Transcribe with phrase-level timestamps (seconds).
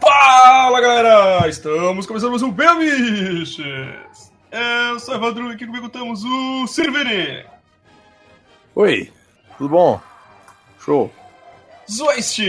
[0.00, 1.48] Fala galera!
[1.48, 3.56] Estamos começando mais um Belmiches!
[4.52, 7.46] Eu sou o Evandro e aqui comigo temos o Silveri,
[8.74, 9.10] Oi,
[9.56, 10.00] tudo bom?
[10.78, 11.10] Show.
[11.90, 12.40] Zoist,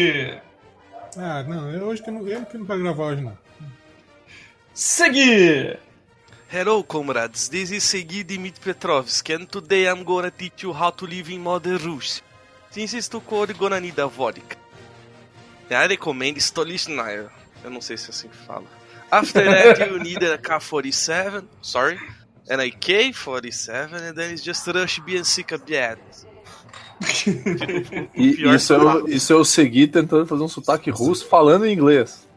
[1.18, 3.38] Ah, não, eu hoje que não, eu que não quero gravar hoje não.
[4.74, 5.78] Segui,
[6.52, 7.48] Hello, comrades.
[7.48, 11.40] This is Sergei Dmitry Petrovsky, and today I'm gonna teach you how to live in
[11.40, 12.22] modern Russia.
[12.70, 14.58] Since it's too cold, gonna need a vodka.
[15.76, 17.30] I recommend Stolichnaya.
[17.64, 18.66] Eu não sei se é assim que fala.
[19.12, 22.00] After that, you need a K-47, sorry,
[22.50, 26.00] and a K-47, and then it's just rush Bianca Biad.
[28.16, 31.74] E isso, é o, isso é o Segui tentando fazer um sotaque russo falando em
[31.74, 32.28] inglês.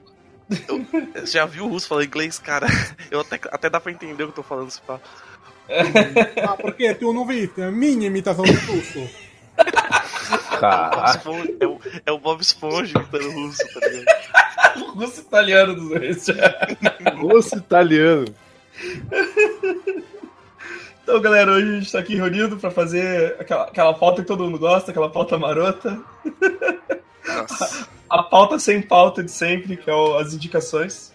[1.14, 2.66] Você já viu o russo falar inglês, cara?
[3.10, 4.70] Eu até, até dá pra entender o que eu tô falando.
[4.70, 5.00] Se pá.
[6.42, 9.08] Ah, porque tu não vi a minha imitação do russo.
[11.60, 14.16] É, o, é o Bob Esponja imitando russo, tá ligado?
[14.76, 16.28] o russo italiano do Zoist.
[17.20, 18.26] Russo italiano.
[21.02, 24.44] Então galera, hoje a gente tá aqui reunido pra fazer aquela, aquela pauta que todo
[24.44, 26.00] mundo gosta, aquela pauta marota.
[27.26, 27.88] Nossa.
[28.08, 31.12] A pauta sem pauta de sempre, que é o- as indicações.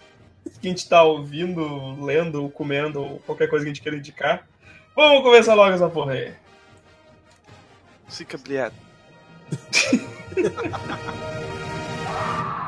[0.60, 3.98] Que a gente tá ouvindo, lendo, ou comendo, ou qualquer coisa que a gente queira
[3.98, 4.46] indicar.
[4.94, 6.32] Vamos começar logo essa porra aí.
[8.08, 8.74] Fica briado.
[9.50, 12.59] Ha ha ha!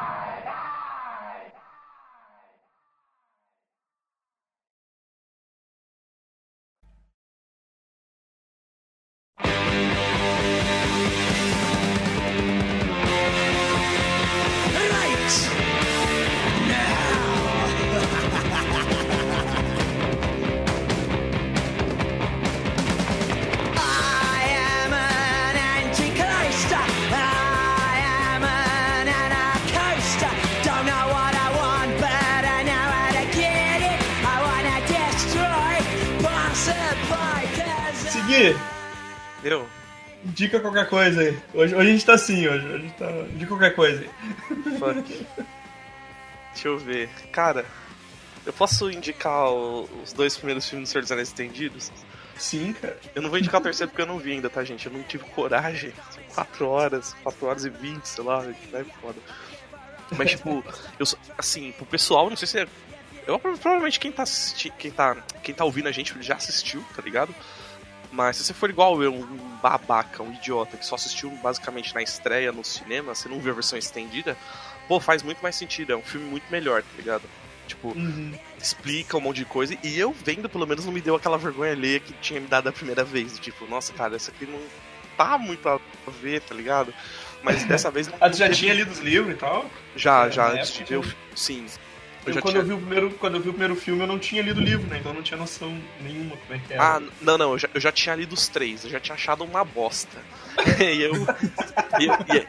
[40.53, 41.39] Indica qualquer coisa aí.
[41.55, 42.67] Hoje, hoje a gente tá assim, hoje.
[42.67, 43.11] hoje a gente tá.
[43.11, 44.79] Indica qualquer coisa aí.
[44.79, 45.27] Fuck.
[46.53, 47.09] Deixa eu ver.
[47.31, 47.65] Cara,
[48.45, 51.91] eu posso indicar o- os dois primeiros filmes do Senhor dos Anéis estendidos?
[52.37, 52.99] Sim, cara.
[53.15, 54.87] Eu não vou indicar o terceiro porque eu não vi ainda, tá, gente?
[54.87, 55.93] Eu não tive coragem.
[56.11, 59.19] São 4 horas, 4 horas e 20, sei lá, é foda.
[60.17, 60.63] Mas, tipo,
[60.99, 62.67] eu, sou- assim, pro pessoal, não sei se é.
[63.27, 67.01] Eu, provavelmente quem tá, assisti, quem, tá, quem tá ouvindo a gente já assistiu, tá
[67.01, 67.33] ligado?
[68.13, 72.03] Mas se você for igual eu, um babaca, um idiota, que só assistiu basicamente na
[72.03, 74.37] estreia no cinema, você não viu a versão estendida,
[74.87, 75.93] pô, faz muito mais sentido.
[75.93, 77.23] É um filme muito melhor, tá ligado?
[77.67, 78.35] Tipo, Uhum.
[78.61, 79.75] explica um monte de coisa.
[79.83, 82.69] E eu vendo, pelo menos, não me deu aquela vergonha alheia que tinha me dado
[82.69, 83.39] a primeira vez.
[83.39, 84.61] Tipo, nossa, cara, isso aqui não
[85.17, 85.81] tá muito a
[86.21, 86.93] ver, tá ligado?
[87.43, 88.11] Mas dessa vez.
[88.21, 89.65] Ah, tu já tinha lido os livros e tal?
[89.97, 91.05] Já, É, já, antes de ver o.
[91.35, 91.67] Sim.
[92.27, 92.63] Eu Eu, quando, tinha...
[92.63, 94.65] eu vi o primeiro, quando eu vi o primeiro filme, eu não tinha lido o
[94.65, 94.99] livro, né?
[94.99, 96.83] Então eu não tinha noção nenhuma como é que era.
[96.97, 99.43] Ah, não, não, eu já, eu já tinha lido os três, eu já tinha achado
[99.45, 100.19] uma bosta.
[100.81, 101.13] e eu.
[101.99, 102.47] e, eu-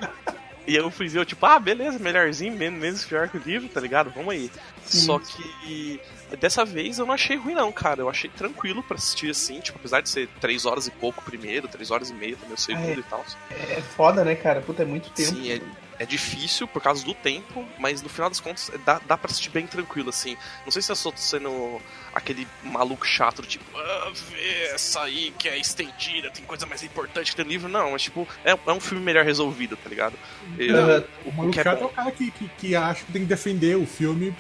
[0.66, 3.82] e- eu fui ver, tipo, ah, beleza, melhorzinho, menos, menos pior que o livro, tá
[3.82, 4.12] ligado?
[4.16, 4.50] Vamos aí.
[4.86, 6.00] Só que
[6.40, 8.00] dessa vez eu não achei ruim, não, cara.
[8.02, 11.68] Eu achei tranquilo pra assistir assim, tipo, apesar de ser três horas e pouco primeiro,
[11.68, 12.94] três horas e meia também o segundo É.
[12.94, 13.26] e tal.
[13.52, 14.62] É foda, né, cara?
[14.62, 15.32] Puta, é muito tempo.
[15.36, 15.60] Sim, é,
[16.04, 19.50] é difícil por causa do tempo, mas no final das contas dá, dá pra assistir
[19.50, 20.38] bem tranquilo, assim.
[20.66, 21.82] Não sei se eu sou sendo
[22.14, 26.84] aquele maluco chato, do tipo, ah, vê essa aí que é estendida, tem coisa mais
[26.84, 27.70] importante que tem no livro.
[27.70, 30.16] Não, mas tipo, é, é um filme melhor resolvido, tá ligado?
[30.58, 31.08] Eu-.
[31.26, 33.22] O o maluco que é chato é o cara que, que, que acha que tem
[33.22, 34.36] que defender o filme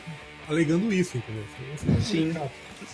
[0.50, 1.44] alegando isso, entendeu?
[1.88, 2.34] É o Sim.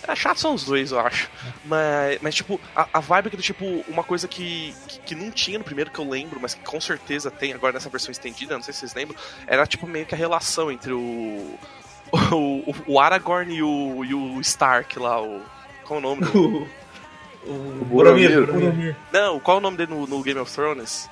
[0.08, 1.30] É chato são os dois, eu acho.
[1.66, 5.30] Mas, mas tipo, a, a vibe é que, tipo, uma coisa que, que, que não
[5.32, 8.56] tinha no primeiro que eu lembro, mas que com certeza tem agora nessa versão estendida,
[8.56, 11.58] não sei se vocês lembram, era tipo meio que a relação entre o.
[12.32, 15.42] O, o Aragorn e o, e o Stark lá, o.
[15.84, 16.22] Qual é o nome?
[16.26, 16.68] do-
[17.46, 18.46] O, o Boromir.
[18.46, 18.96] Boromir.
[19.14, 21.10] Não, qual é o nome dele no, no Game of Thrones?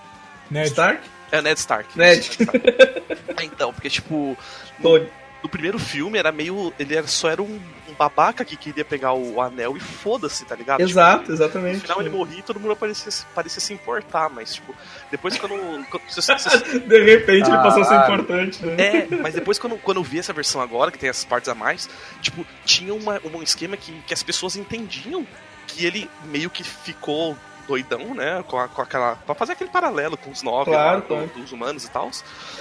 [0.52, 0.68] Ned.
[0.68, 1.02] Stark?
[1.32, 1.98] É Ned Stark.
[1.98, 2.20] Ned.
[2.20, 2.62] isso, Stark.
[3.40, 4.36] É, então, porque tipo.
[4.82, 5.06] Tony.
[5.06, 5.10] No
[5.48, 6.74] primeiro filme era meio.
[6.80, 7.60] Ele era, só era um,
[7.90, 10.78] um babaca que queria pegar o anel e foda-se, tá ligado?
[10.80, 11.80] Tipo, Exato, No exatamente.
[11.82, 14.74] final ele morria e todo mundo parecia, parecia se importar, mas tipo,
[15.12, 15.54] depois quando.
[15.90, 18.04] quando se- se- se- De repente ele passou a ser Ah.
[18.04, 18.76] importante, né?
[18.78, 21.56] é, mas depois quando, quando eu vi essa versão agora, que tem essas partes a
[21.56, 21.90] mais,
[22.22, 25.26] tipo, tinha uma, um esquema que, que as pessoas entendiam
[25.68, 28.42] que ele meio que ficou doidão, né?
[28.48, 29.16] Com, a- com aquela.
[29.18, 31.28] pra fazer aquele paralelo com os nove Claro, lá, claro.
[31.36, 32.10] dos humanos e tal.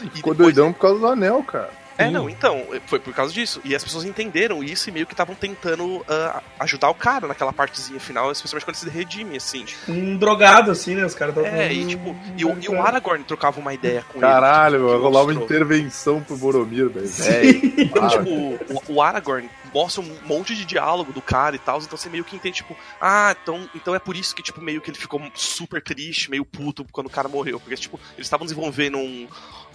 [0.03, 1.71] E Ficou depois- doidão por causa do anel, cara.
[1.99, 3.61] É, não, então, foi por causa disso.
[3.65, 7.53] E as pessoas entenderam isso e meio que estavam tentando ah, ajudar o cara naquela
[7.53, 9.65] partezinha final, especialmente quando ele se redime, assim.
[9.89, 11.05] Um drogado, assim, né?
[11.05, 11.59] Os caras estavam.
[11.59, 14.85] É, e tipo, e o, e o Aragorn trocava uma ideia com Caralho, ele.
[14.85, 17.07] vai tipo, rolar uma intervenção pro Boromir, velho.
[17.91, 18.09] Para.
[18.09, 22.09] Tipo, o, o Aragorn mostra um monte de diálogo do cara e tal, então você
[22.09, 24.99] meio que entende, tipo, ah, então, então é por isso que, tipo, meio que ele
[24.99, 27.61] ficou super triste, meio puto quando o cara morreu.
[27.61, 29.29] Porque, tipo, eles estavam desenvolvendo um,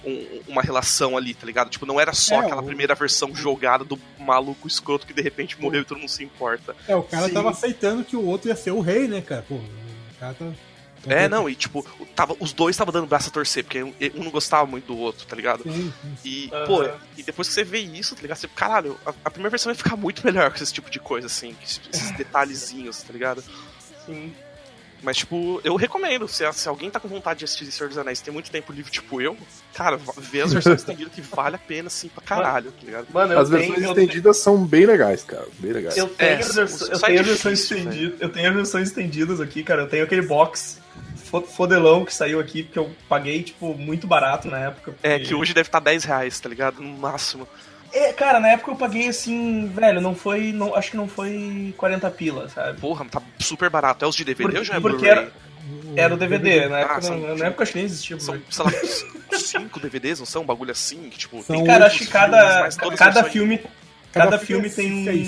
[0.05, 1.69] um- uma relação ali, tá ligado?
[1.69, 5.21] Tipo, não era só É, aquela o- primeira versão jogada do maluco escroto que de
[5.21, 6.75] repente morreu e todo mundo se importa.
[6.87, 7.33] É, o cara Sim.
[7.33, 9.43] tava aceitando que o outro ia ser o rei, né, cara?
[9.47, 9.63] Pô, o
[10.19, 10.51] cara tá.
[11.07, 11.83] É, não, e tipo,
[12.15, 14.97] tava, os dois estavam dando braço a torcer, porque um, um não gostava muito do
[14.99, 15.63] outro, tá ligado?
[15.63, 16.15] Sim, sim.
[16.23, 16.65] E, Aham.
[16.67, 16.83] pô,
[17.17, 18.37] e depois que você vê isso, tá ligado?
[18.37, 21.25] Você, caralho, a, a primeira versão vai ficar muito melhor com esse tipo de coisa,
[21.25, 23.43] assim, esses detalhezinhos, tá ligado?
[24.05, 24.31] Sim.
[25.03, 28.21] Mas, tipo, eu recomendo, se, se alguém tá com vontade de assistir Senhor dos Anéis
[28.21, 29.35] tem muito tempo livre, tipo eu,
[29.73, 33.07] cara, vê as versões estendidas que vale a pena, assim, pra caralho, tá ligado?
[33.11, 35.47] Mano, eu As tenho, versões eu estendidas são bem legais, cara.
[35.57, 35.97] Bem legais.
[35.97, 38.21] Eu tenho, É, as, vers- eu é tenho as versões estendidas.
[38.21, 39.81] Eu tenho as versões estendidas aqui, cara.
[39.81, 40.79] Eu tenho aquele box
[41.15, 44.93] fo- fodelão que saiu aqui, porque eu paguei, tipo, muito barato na época.
[45.01, 46.79] É, porque- que hoje deve estar 10 reais, tá ligado?
[46.81, 47.47] No máximo.
[47.93, 50.51] É, cara, na época eu paguei assim, velho, não foi.
[50.53, 52.79] Não, acho que não foi 40 pila, sabe?
[52.79, 54.05] Porra, tá super barato.
[54.05, 55.31] É os de DVD Porque- ou já é porque era-
[55.95, 58.19] Era o DVD, na época, Ah, são- não, na época acho que nem existia.
[58.19, 58.51] São, Blu-ray.
[58.51, 60.41] sei lá, cinco DVDs, não são?
[60.41, 61.41] Um bagulho assim, que tipo...
[61.43, 63.57] São tem Cara, acho que filmes, cada, as cada filme.
[64.11, 65.23] Cada Cada, filme filme, é tem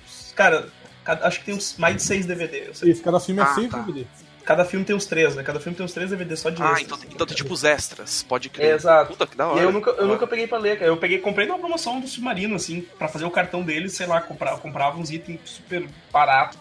[0.00, 0.32] seis.
[0.34, 0.68] Cara,
[1.04, 2.68] cada- acho que tem uns mais de seis DVD.
[2.68, 2.90] eu sei.
[2.90, 3.78] Isso, cada filme é Ah, 6 tá.
[3.78, 4.06] DVD.
[4.48, 5.42] Cada filme tem uns três, né?
[5.42, 6.82] Cada filme tem uns três DVD só de Ah, extras.
[6.86, 8.68] então, tem- então tem tipo os extras, pode crer.
[8.70, 9.08] É, exato.
[9.12, 9.58] Puta, que da E hora.
[9.60, 10.06] aí eu nunca, eu hora.
[10.06, 10.90] nunca peguei pra ler, cara.
[10.90, 14.22] Eu peguei, comprei numa promoção do Submarino, assim, pra fazer o cartão deles, sei lá,
[14.22, 16.56] comprar, comprava uns itens super baratos.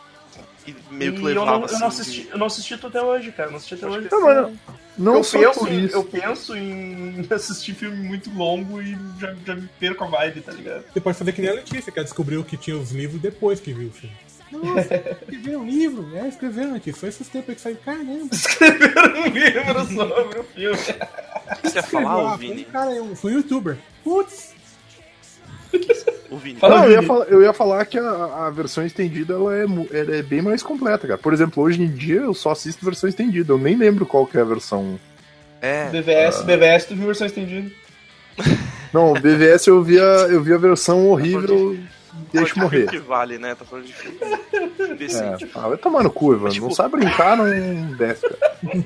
[0.67, 2.87] E meio que e levava, eu não, eu assim, não assisti, eu não assisti tudo
[2.97, 3.49] até hoje, cara.
[3.51, 4.09] Não assisti até hoje.
[4.11, 4.59] Não, mano,
[4.97, 5.95] não eu, só penso por isso.
[5.95, 10.51] eu penso em assistir filme muito longo e já, já me perco a vibe, tá
[10.51, 10.83] ligado?
[10.91, 13.61] Você pode fazer que nem a Letícia, que ela descobriu que tinha os livros depois
[13.61, 14.13] que viu o filme.
[14.51, 16.07] Nossa, escreveu um livro?
[16.15, 16.97] É, escreveu antes.
[16.97, 17.77] Foi esses tempos aí que saiu.
[17.83, 18.29] Caramba.
[18.31, 20.75] Escreveram um livro sobre o filme.
[20.75, 22.63] O que você ia Escreveu, falar, ah, foi um Vini?
[22.65, 23.77] cara, foi um youtuber.
[24.03, 24.55] Putz.
[26.29, 26.59] O Vini.
[26.59, 27.07] Fala, eu ia, Vini.
[27.07, 30.63] falar, eu ia falar que a, a versão estendida ela é, ela é bem mais
[30.63, 31.17] completa, cara.
[31.17, 33.51] Por exemplo, hoje em dia eu só assisto versão estendida.
[33.53, 34.99] Eu nem lembro qual que é a versão.
[35.61, 37.69] É, BVS, BVS, tu viu versão estendida.
[38.93, 41.77] Não, BVS eu vi a, eu vi a versão horrível.
[42.31, 42.89] Deixa filme morrer.
[42.89, 43.55] que vale, né?
[43.55, 44.17] Tá falando de filme
[44.97, 45.43] decente.
[45.45, 46.49] É, vai tomar no cu, Ivan.
[46.49, 47.45] Tipo- Não sabe brincar, não
[47.95, 48.25] desce.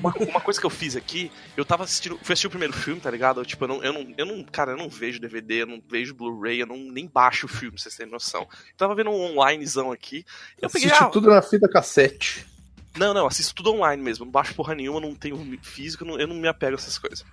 [0.00, 2.18] Uma, uma coisa que eu fiz aqui, eu tava assistindo.
[2.22, 3.40] Fui assistir o primeiro filme, tá ligado?
[3.40, 4.44] Eu, tipo, eu não, eu não, eu não.
[4.44, 7.72] Cara, eu não vejo DVD, eu não vejo Blu-ray, eu não nem baixo o filme,
[7.74, 8.42] pra vocês terem noção.
[8.42, 10.24] Eu tava vendo um onlinezão aqui.
[10.60, 10.90] Eu peguei.
[10.90, 12.46] Ah, tudo na fita cassete.
[12.96, 14.24] Não, não, assisto tudo online mesmo.
[14.26, 17.24] Não baixo porra nenhuma, não tenho físico, não- eu não me apego a essas coisas.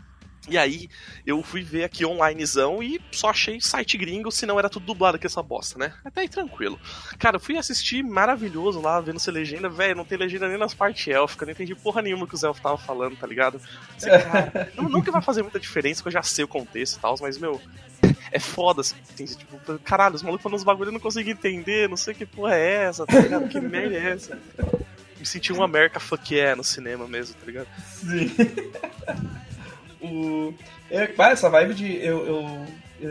[0.47, 0.89] E aí,
[1.25, 5.27] eu fui ver aqui onlinezão e só achei site gringo, senão era tudo dublado aqui
[5.27, 5.94] essa bosta, né?
[6.03, 6.80] Até aí tranquilo.
[7.18, 10.74] Cara, eu fui assistir maravilhoso lá, vendo se legenda, velho, não tem legenda nem nas
[10.74, 13.59] partes élficas, não entendi porra nenhuma que o Zé tava falando, tá ligado?
[14.01, 17.15] Cara, não que vai fazer muita diferença, que eu já sei o contexto e tal,
[17.21, 17.62] mas, meu,
[18.31, 21.89] é foda, assim, tem, tipo, caralho, os malucos falando uns bagulho eu não consigo entender,
[21.89, 23.47] não sei que porra é essa, tá ligado?
[23.47, 24.39] Que merda é essa?
[25.19, 27.68] Me senti um America fuck yeah no cinema mesmo, tá ligado?
[27.86, 28.31] Sim.
[30.01, 30.54] o...
[30.90, 31.96] É, essa vibe de.
[32.04, 32.65] Eu, eu-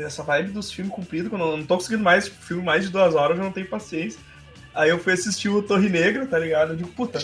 [0.04, 2.90] essa vibe dos filmes compridos, quando eu não tô conseguindo mais, tipo, filme mais de
[2.90, 4.21] duas horas, eu já não tenho paciência.
[4.75, 6.73] Aí eu fui assistir o Torre Negra, tá ligado?
[6.73, 7.18] Eu digo, puta.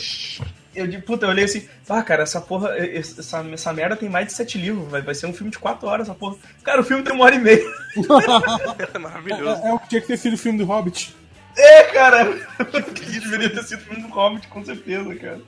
[0.75, 4.27] Eu digo, puta, eu olhei assim, ah, cara, essa porra, essa, essa merda tem mais
[4.27, 6.37] de sete livros, vai, vai ser um filme de quatro horas, essa porra.
[6.65, 7.63] Cara, o filme tem uma hora e meia.
[8.95, 9.63] É maravilhoso.
[9.63, 11.15] É, é o que tinha que ter sido o filme do Hobbit.
[11.57, 12.25] É, cara!
[12.95, 15.41] que deveria ter sido filme do Hobbit, com certeza, cara.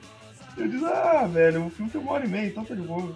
[0.57, 3.13] Eu disse, ah, velho, o filme tem uma hora e meia, então tá de boa.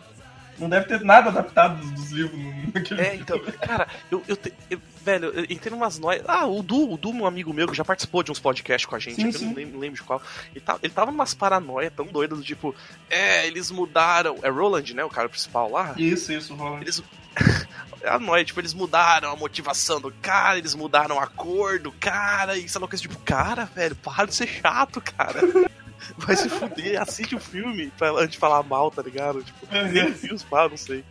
[0.62, 2.40] Não deve ter nada adaptado dos, dos livros
[2.74, 6.24] naquele É, então, cara, eu, eu, te- eu- velho, eu entrei numas noias.
[6.28, 8.96] Ah, o Du, o Du, um amigo meu que já participou de uns podcasts com
[8.96, 10.22] a gente, Sim, eu não lembro, não lembro de qual.
[10.52, 12.74] Ele tava, ele tava numas paranoia tão doidas do tipo,
[13.10, 14.38] é, eles mudaram.
[14.44, 15.04] É Roland, né?
[15.04, 15.94] O cara principal lá.
[15.98, 16.82] Isso, isso, Roland.
[16.82, 17.04] Eles.
[18.04, 21.92] É a noia, tipo, eles mudaram a motivação do cara, eles mudaram a cor do
[21.92, 25.40] cara, e isso é uma coisa tipo, cara, velho, para de ser chato, cara.
[26.18, 29.44] Vai se fuder, assiste o filme pra, antes de falar mal, tá ligado?
[29.44, 31.04] Tipo, É, nem vi os pá, não sei.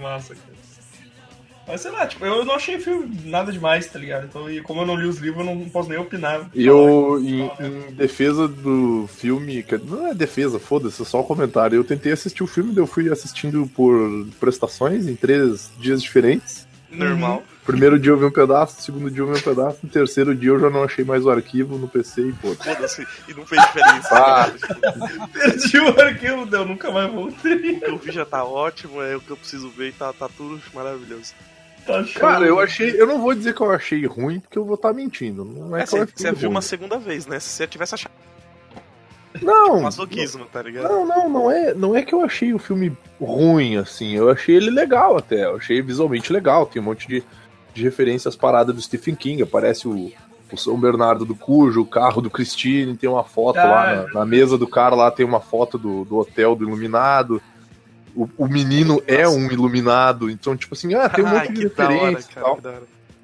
[0.00, 0.52] Massa, cara.
[1.66, 4.26] Mas sei lá, tipo, eu não achei o filme nada demais, tá ligado?
[4.26, 6.50] Então, e como eu não li os livros, eu não posso nem opinar.
[6.52, 11.76] E eu, em, em defesa do filme, não é defesa, foda-se, é só um comentário.
[11.76, 16.66] Eu tentei assistir o filme, eu fui assistindo por prestações em três dias diferentes.
[16.92, 17.42] Normal.
[17.64, 20.50] Primeiro dia eu vi um pedaço, segundo dia eu vi um pedaço, no terceiro dia
[20.50, 22.54] eu já não achei mais o arquivo no PC e pô.
[22.54, 23.06] Foda-se.
[23.28, 24.08] E não fez diferença.
[24.12, 24.52] Ah.
[25.32, 27.54] Perdi o arquivo, deu, nunca mais voltei.
[27.54, 30.12] o que eu vi já tá ótimo, é o que eu preciso ver e tá,
[30.12, 31.34] tá tudo maravilhoso.
[31.86, 32.04] Tá.
[32.18, 33.00] Cara, eu achei.
[33.00, 35.44] Eu não vou dizer que eu achei ruim, porque eu vou estar mentindo.
[35.44, 37.40] Não é, É, que você, você viu uma segunda vez, né?
[37.40, 38.12] Se você tivesse achado
[39.42, 40.84] Não, masoquismo, tá ligado?
[40.84, 44.14] Não, não, não é, não é que eu achei o filme ruim, assim.
[44.14, 45.44] Eu achei ele legal até.
[45.44, 46.66] Eu achei visualmente legal.
[46.66, 47.22] Tem um monte de,
[47.74, 49.42] de referências paradas do Stephen King.
[49.42, 50.12] Aparece o,
[50.52, 53.96] o São Bernardo do Cujo, o carro do Christine, tem uma foto Ah, lá é
[54.06, 57.40] na, na mesa do cara lá, tem uma foto do, do hotel do Iluminado.
[58.14, 61.66] O, o menino é um iluminado, então, tipo assim, ah, tem um Ah, monte de
[61.82, 62.82] hora, e cara, hora.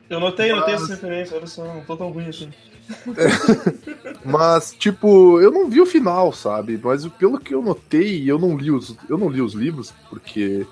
[0.09, 2.49] Eu notei, eu notei essa referência, olha só, não tô tão ruim assim.
[4.25, 6.81] Mas, tipo, eu não vi o final, sabe?
[6.83, 10.67] Mas pelo que eu notei, eu não li os, eu não li os livros, porque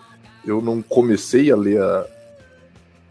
[0.45, 2.07] eu não comecei a ler a,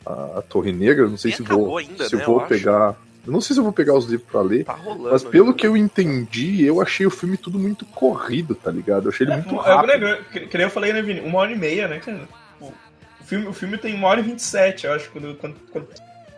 [0.06, 1.08] a, a Torre Negra.
[1.08, 2.50] Não sei Nem se vou, ainda, se né, vou eu acho.
[2.50, 2.96] pegar.
[3.26, 4.66] Eu não sei se eu vou pegar os livros pra ler.
[4.66, 5.10] Tá rolando.
[5.12, 5.54] Mas pelo né?
[5.54, 9.06] que eu entendi, eu achei o filme tudo muito corrido, tá ligado?
[9.06, 10.08] Eu achei ele muito É, rápido.
[10.08, 11.22] eu, que, que nem eu falei, né, Vini?
[11.22, 12.28] Uma hora e meia, né, cara?
[12.62, 15.34] O, o filme, o filme tem uma hora e vinte e sete, eu acho, quando,
[15.36, 15.88] quando, quando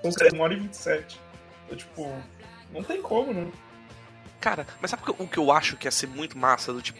[0.02, 1.20] considera uma hora e vinte e sete.
[1.70, 2.10] Eu, tipo,
[2.72, 3.52] não tem como, né?
[4.40, 6.72] Cara, mas sabe o que eu- acho que ia ser muito massa?
[6.72, 7.00] Do tipo.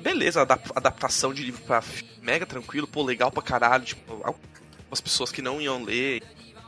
[0.00, 1.82] Beleza, adap- adaptação de livro pra
[2.20, 3.84] mega tranquilo, pô, legal pra caralho.
[3.84, 6.22] Tipo, algumas pessoas que não iam ler.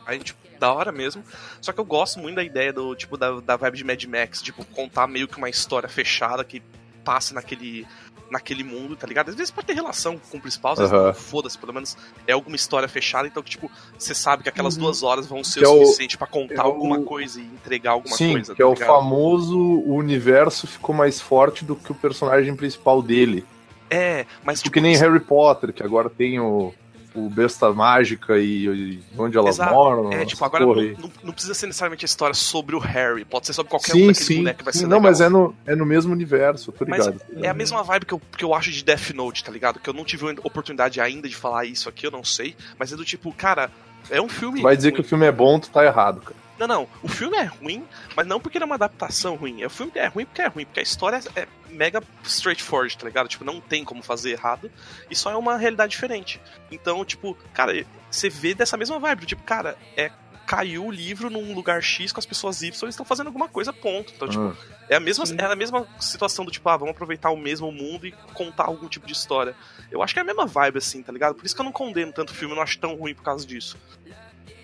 [0.06, 1.22] Aí, tipo, da hora mesmo.
[1.60, 4.40] Só que eu gosto muito da ideia do, tipo, da, da vibe de Mad Max,
[4.40, 6.62] tipo, contar meio que uma história fechada que
[7.04, 7.86] passa naquele.
[8.28, 9.28] Naquele mundo, tá ligado?
[9.28, 12.32] Às vezes pode ter relação com o principal, às vezes não, foda-se, pelo menos é
[12.32, 15.64] alguma história fechada, então que, tipo, você sabe que aquelas duas horas vão ser Que
[15.64, 18.52] é o o- suficiente pra contar é o- alguma coisa e entregar alguma Sim, coisa.
[18.54, 18.88] que é tá o ligado?
[18.88, 23.46] famoso o universo ficou mais forte do que o personagem principal dele.
[23.88, 26.74] É, mas Tipo que nem Harry Potter, que agora tem o,
[27.18, 29.72] o Besta Mágica e, e onde elas Exato.
[29.72, 30.12] moram.
[30.12, 33.52] É, tipo, agora não, não, precisa ser necessariamente a história sobre o Harry, pode ser
[33.52, 34.36] sobre qualquer um Sim, daquele sim.
[34.38, 34.78] moleque que vai sim.
[34.80, 35.10] ser Não, legal.
[35.10, 37.22] mas é no, é no mesmo universo, tô Mas ligado.
[37.42, 39.80] é a mesma vibe que eu, que eu acho de Death Note, tá ligado?
[39.80, 42.56] Que eu não tive oportunidade ainda de falar isso aqui, eu não sei.
[42.78, 43.70] Mas é do tipo, cara,
[44.10, 44.62] é um filme.
[44.62, 46.36] Vai dizer que o filme é bom, tu tá errado, cara.
[46.58, 46.88] Não, não.
[47.02, 47.84] O filme é ruim,
[48.16, 49.62] mas não porque ele é uma adaptação ruim.
[49.62, 53.06] É, O filme é ruim porque é ruim, porque a história é mega straightforward, tá
[53.06, 53.28] ligado?
[53.28, 54.70] Tipo, não tem como fazer errado.
[55.10, 56.40] E só é uma realidade diferente.
[56.70, 59.26] Então, tipo, cara, você vê dessa mesma vibe.
[59.26, 60.10] Tipo, cara, é.
[60.46, 63.72] Caiu o livro num lugar X com as pessoas Y, eles estão fazendo alguma coisa,
[63.72, 64.12] ponto.
[64.14, 64.56] Então, tipo, Ah.
[64.88, 68.06] é a mesma, é a mesma situação do tipo, ah, vamos aproveitar o mesmo mundo
[68.06, 69.54] e contar algum tipo de história.
[69.90, 71.34] Eu acho que é a mesma vibe, assim, tá ligado?
[71.34, 73.22] Por isso que eu não condeno tanto o filme, eu não acho tão ruim por
[73.22, 73.76] causa disso.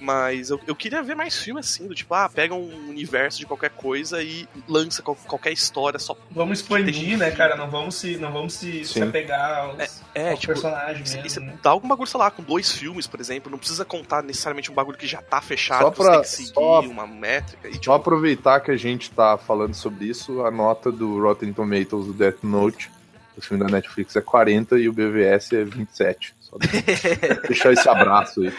[0.00, 3.46] Mas eu, eu queria ver mais filme assim, do tipo, ah, pega um universo de
[3.46, 6.16] qualquer coisa e lança qual- qualquer história só.
[6.32, 7.54] Vamos expandir, né, cara?
[7.56, 10.52] Não vamos se, não vamos se, se apegar aos, É, aos tipo.
[10.54, 11.58] personagens E mesmo, né?
[11.62, 14.74] dá algum bagulho, sei lá, com dois filmes, por exemplo, não precisa contar necessariamente um
[14.74, 17.68] bagulho que já tá fechado, Só que você pra- tem que seguir só- uma métrica.
[17.68, 21.52] E, tipo, Só aproveitar que a gente tá falando sobre isso, a nota do Rotten
[21.52, 22.90] Tomatoes do Death Note,
[23.36, 26.34] o filme da Netflix, é 40 e o BVS é 27.
[27.48, 28.52] Deixar esse abraço aí.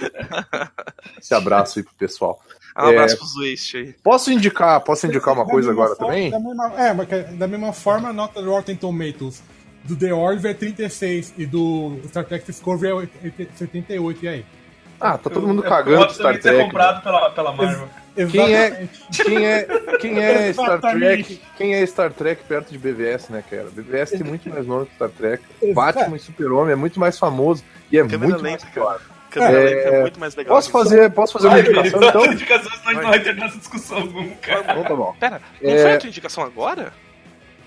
[1.19, 2.39] Esse abraço aí pro pessoal.
[2.77, 3.93] um abraço é- pros Waste aí.
[4.03, 6.31] Posso indicar, posso indicar uma Da coisa agora forma- também?
[6.31, 9.43] Da mesma, é, mas que- da mesma forma, a nota do Rotten Tomatoes
[9.83, 14.23] do The Orville é 36 e do Star Trek Discovery é 80 78.
[14.25, 14.45] E aí?
[15.00, 17.89] Ah, tá todo mundo É, cagando pro Star também ser comprado pela, pela Marvel.
[18.15, 19.67] Quem é, quem é,
[20.00, 20.79] quem é Star.
[20.79, 21.41] Trek?
[21.58, 23.67] Quem é Star Trek perto de BVS, né, cara?
[23.72, 25.43] BVS tem muito mais nome que Star Trek.
[25.62, 25.74] Exato.
[25.74, 29.01] Batman e Super-Homem é muito mais famoso e é Câmera muito lenta, mais claro.
[29.32, 30.55] Câmera É, lenta é muito mais legal.
[30.55, 32.12] Posso fazer, posso fazer uma Vai, indicação então?
[32.12, 34.51] senão a gente não vai ter nossa discussão nunca.
[34.60, 35.15] Então tá bom.
[35.20, 36.93] Pera, não É- foi a tua indicação agora?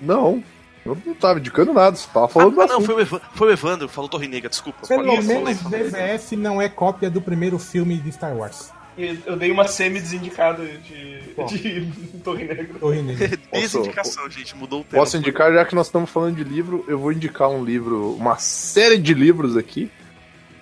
[0.00, 0.44] Não,
[0.84, 3.50] eu não tava indicando nada, você tava falando ah, não, foi o, Evan, foi o
[3.52, 4.86] Evandro, falou Torre Negra, desculpa.
[4.86, 5.82] Pelo menos falei, falei.
[5.84, 8.70] BVS não é cópia do primeiro filme de Star Wars.
[8.96, 11.92] Eu dei uma semi-desindicada de, de
[12.24, 12.78] Torre Negra.
[12.80, 13.38] Torre Negra.
[13.52, 15.02] Desindicação, gente, mudou o tema.
[15.02, 18.38] Posso indicar, já que nós estamos falando de livro, eu vou indicar um livro, uma
[18.38, 19.90] série de livros aqui.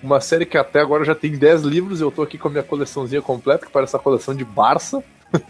[0.03, 2.63] Uma série que até agora já tem 10 livros, eu tô aqui com a minha
[2.63, 5.03] coleçãozinha completa, que parece a coleção de Barça.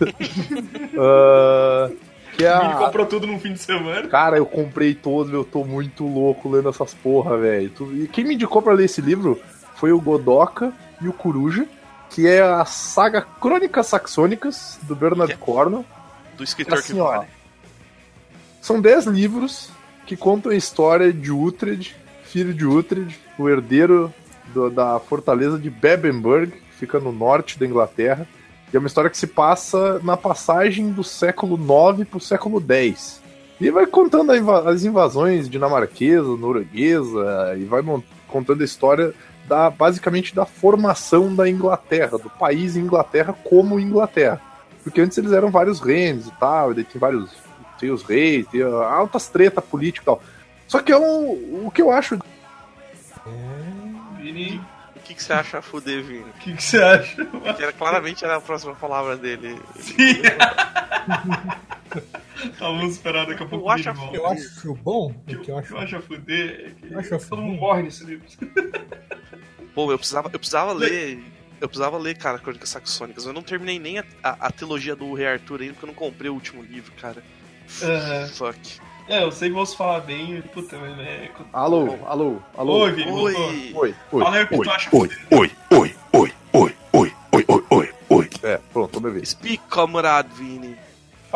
[0.98, 1.92] Ah,
[2.38, 2.76] que é Ele a...
[2.76, 4.08] comprou tudo num fim de semana.
[4.08, 7.72] Cara, eu comprei todos, eu tô muito louco lendo essas porra, velho.
[7.94, 9.42] E quem me indicou pra ler esse livro
[9.76, 11.68] foi o Godoka e o Coruja,
[12.10, 15.86] que é a saga Crônicas Saxônicas, do Bernard Que- Cornwell.
[16.38, 17.28] Do escritor Assim, que ó, vale.
[18.62, 19.70] São 10 livros
[20.06, 21.96] que contam a história de Uhtred,
[22.26, 24.14] filho de Uhtred, o herdeiro
[24.54, 28.28] do- da fortaleza de Bebbenburg, que fica no norte da Inglaterra.
[28.74, 32.60] E é uma história que se passa na passagem do século IX para o século
[32.68, 33.22] X.
[33.62, 34.32] E vai contando
[34.68, 37.82] as invasões dinamarquesa, norueguesa, e vai
[38.28, 39.14] contando a história
[39.48, 44.42] da basicamente da formação da Inglaterra, do país Inglaterra como Inglaterra.
[44.84, 47.32] Porque antes eles eram vários reinos e tal, e daí tem vários.
[47.80, 50.24] Tem os reis, tem altas treta política e tal.
[50.68, 52.18] Só que é um, o que eu acho.
[54.18, 54.62] Vini,
[54.96, 56.22] O que, que você acha fuder, Vini?
[56.22, 57.26] o que, que você acha?
[57.26, 59.60] Que era, claramente era a próxima palavra dele.
[59.80, 60.22] Sim.
[62.60, 63.66] Vamos esperar daqui a pouco.
[63.66, 66.66] Eu acho o que eu acho bom, o que eu acho Eu acho a fuder
[66.68, 68.26] é que Eu acho todo mundo morre nesse livro.
[69.74, 71.20] Pô, eu precisava, eu precisava ler.
[71.60, 73.26] Eu precisava ler, cara, Crônicas Saxônicas.
[73.26, 75.94] Eu não terminei nem a, a, a trilogia do Rei Arthur ainda, porque eu não
[75.94, 77.24] comprei o último livro, cara.
[77.82, 78.28] Aham.
[78.28, 78.80] Fuck.
[79.08, 81.32] É, eu sei que vou falar bem, puta, mas é.
[81.54, 82.80] Alô, alô, alô.
[82.80, 83.12] Oi, Vini.
[83.12, 83.74] Oi!
[83.76, 87.14] Oi, oi, Fala aí o que oi, tu acha oi, oi, oi, oi, oi, oi,
[87.32, 88.30] oi, oi, oi, oi.
[88.44, 89.26] É, pronto, tô me vendo.
[89.26, 90.76] Speak, comrade Vini.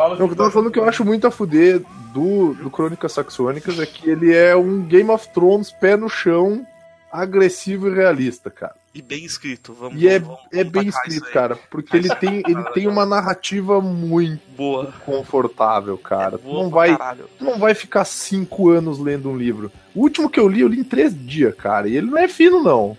[0.00, 1.82] Fala Não, o que eu tava falando que eu acho muito a fuder
[2.14, 6.66] do, do Crônicas Saxônicas é que ele é um Game of Thrones pé no chão,
[7.12, 8.74] agressivo e realista, cara.
[8.94, 12.62] E bem escrito, vamos E é, vamos- é bem escrito, cara, porque ele tem, ele
[12.72, 14.90] tem uma narrativa muito Boa.
[15.04, 16.36] confortável, cara.
[16.36, 16.96] É Tu não vai,
[17.38, 19.70] tu não vai ficar cinco anos lendo um livro.
[19.94, 21.86] O último que eu li, eu li em três dias, cara.
[21.86, 22.96] E ele não é fino, não.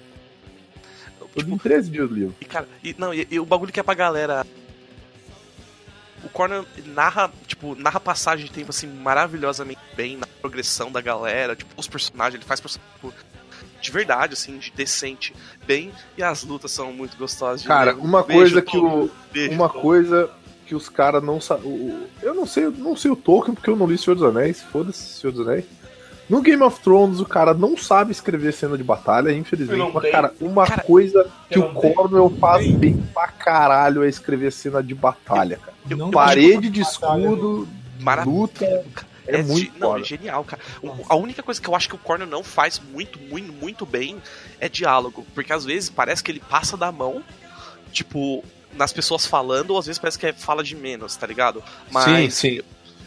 [1.36, 2.36] Eu li em três dias o livro.
[2.40, 4.46] E, cara, e, não, e, e o bagulho que é pra galera.
[6.24, 11.56] O Corner narra, tipo, narra passagem de tempo assim maravilhosamente bem na progressão da galera,
[11.56, 13.14] tipo, os personagens, ele faz personagem tipo,
[13.82, 15.34] de verdade, assim, de decente,
[15.66, 19.10] bem, e as lutas são muito gostosas Cara, uma Beijo, coisa que o.
[19.32, 19.82] Beijo, Uma Tolkien.
[19.82, 20.30] coisa
[20.68, 22.08] que os caras não sabem.
[22.22, 24.62] Eu não sei, não sei o Tolkien porque eu não li Senhor dos Anéis.
[24.62, 25.66] Foda-se, Senhor dos Anéis.
[26.32, 29.78] No Game of Thrones, o cara não sabe escrever cena de batalha, infelizmente.
[29.78, 31.74] Não Mas, cara, uma Cara, coisa que o.
[31.74, 32.76] Cornwell faz Tem.
[32.78, 35.74] bem pra caralho é escrever cena de batalha, cara.
[35.90, 37.68] Eu- eu- Parede de batalha, escudo,
[38.00, 38.34] Maravilha.
[38.36, 38.66] luta.
[39.28, 40.62] É ge- muito Não, é genial, cara.
[40.82, 43.86] O- a única coisa que eu acho que o Corner não faz muito, muito, muito
[43.86, 44.18] bem
[44.60, 45.26] é diálogo.
[45.36, 47.22] Porque às vezes parece que ele passa da mão,
[47.92, 51.62] tipo, nas pessoas falando, ou às vezes parece que é fala de menos, tá ligado?
[51.92, 52.62] Mas sim.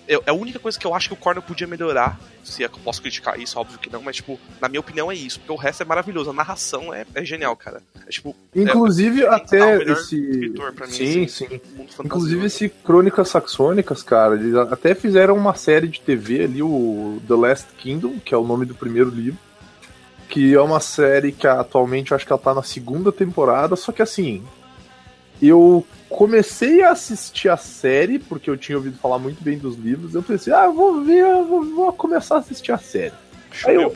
[0.08, 2.18] Eu- é a única coisa que eu acho que o Corner podia melhorar.
[2.42, 5.14] Se é eu posso criticar isso, óbvio que não, mas, tipo, na minha opinião é
[5.14, 5.38] isso.
[5.40, 6.30] Porque o resto é maravilhoso.
[6.30, 7.82] A narração é, é genial, cara.
[8.06, 8.36] É tipo.
[8.54, 10.16] Inclusive, é, até esse.
[10.20, 11.60] escritor mim, Sim, assim, sim.
[12.04, 17.34] Inclusive, esse Crônicas Saxônicas, cara, eles até fizeram uma série de TV ali, o The
[17.34, 19.38] Last Kingdom, que é o nome do primeiro livro.
[20.28, 23.90] Que é uma série que atualmente eu acho que ela tá na segunda temporada, só
[23.92, 24.42] que assim.
[25.40, 30.14] Eu comecei a assistir a série, porque eu tinha ouvido falar muito bem dos livros.
[30.14, 33.12] Eu pensei, ah, vou ver, vou, vou começar a assistir a série.
[33.66, 33.92] Aí eu-.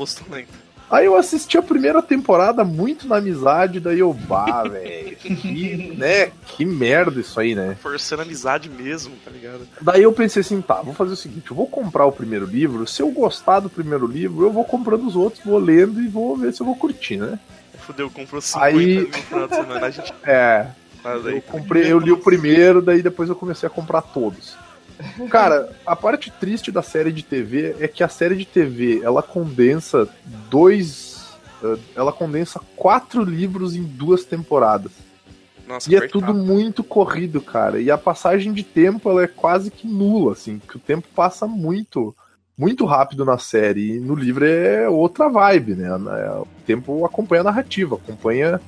[0.90, 6.32] Aí eu assisti a primeira temporada muito na amizade, daí eu, bah, velho, que, né,
[6.46, 7.76] que merda isso aí, né?
[7.80, 9.68] Forçando amizade mesmo, tá ligado?
[9.82, 12.86] Daí eu pensei assim, tá, vou fazer o seguinte, eu vou comprar o primeiro livro,
[12.86, 16.34] se eu gostar do primeiro livro, eu vou comprando os outros, vou lendo e vou
[16.34, 17.38] ver se eu vou curtir, né?
[17.80, 19.86] Fudeu, comprou 50 Aí- mil semana.
[19.86, 20.68] A gente É,
[21.04, 24.56] eu comprei, eu li o primeiro, daí depois eu comecei a comprar todos.
[25.30, 29.22] Cara, a parte triste da série de TV é que a série de TV, ela
[29.22, 30.08] condensa
[30.50, 31.28] dois,
[31.62, 34.92] eh, ela condensa quatro livros em duas temporadas.
[35.68, 37.80] Nossa, E é tudo muito corrido, cara.
[37.80, 41.46] E a passagem de tempo ela é quase que nula, assim, que o tempo passa
[41.46, 42.16] muito,
[42.56, 43.96] muito rápido na série.
[43.96, 45.94] E no livro é outra vibe, né?
[45.94, 48.60] O tempo acompanha a narrativa, acompanha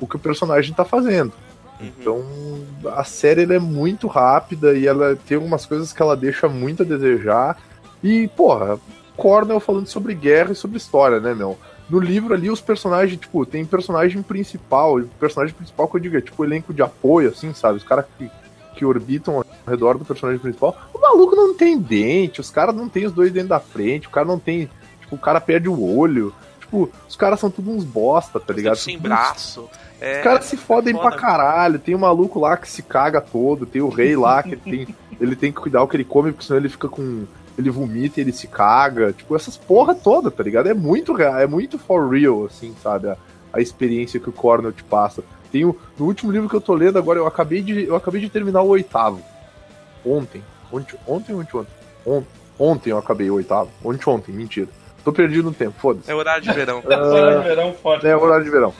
[0.00, 1.32] o que o personagem tá fazendo.
[1.80, 1.86] Uhum.
[1.98, 2.24] Então,
[2.92, 6.86] a série é muito rápida e ela tem algumas coisas que ela deixa muito a
[6.86, 7.58] desejar.
[8.02, 8.78] E, porra,
[9.16, 11.58] Cornell falando sobre guerra e sobre história, né, meu?
[11.88, 16.16] No livro ali, os personagens, tipo, tem personagem principal, e personagem principal que eu digo
[16.16, 17.78] é tipo elenco de apoio, assim, sabe?
[17.78, 18.28] Os caras que,
[18.74, 20.76] que orbitam ao redor do personagem principal.
[20.92, 24.10] O maluco não tem dente, os caras não tem os dois dentes da frente, o
[24.10, 24.68] cara não tem.
[25.00, 26.34] Tipo, o cara perde o olho.
[26.76, 28.76] Tipo, os caras são tudo uns bosta, tá ligado?
[28.76, 29.68] Sem braço.
[29.98, 31.08] É, os caras se fodem foda.
[31.08, 31.78] pra caralho.
[31.78, 33.64] Tem um maluco lá que se caga todo.
[33.64, 36.46] Tem o rei lá que tem, ele tem que cuidar o que ele come, porque
[36.46, 37.24] senão ele fica com.
[37.56, 39.12] Ele vomita e ele se caga.
[39.12, 40.68] Tipo, essas porra toda, tá ligado?
[40.68, 43.08] É muito real, é muito for real, assim, sabe?
[43.08, 43.16] A,
[43.54, 45.24] a experiência que o Cornell te passa.
[45.50, 48.20] Tem o, no último livro que eu tô lendo agora, eu acabei de, eu acabei
[48.20, 49.22] de terminar o oitavo.
[50.04, 50.42] Ontem.
[50.70, 51.72] Ontem, ontem, ontem, ontem.
[52.04, 53.70] Ontem, ontem eu acabei o oitavo.
[53.82, 54.68] Ontem, ontem, mentira.
[55.06, 56.10] Tô perdido no tempo, foda-se.
[56.10, 56.82] É horário de verão.
[56.84, 58.04] Hora de verão forte.
[58.08, 58.74] É horário de verão.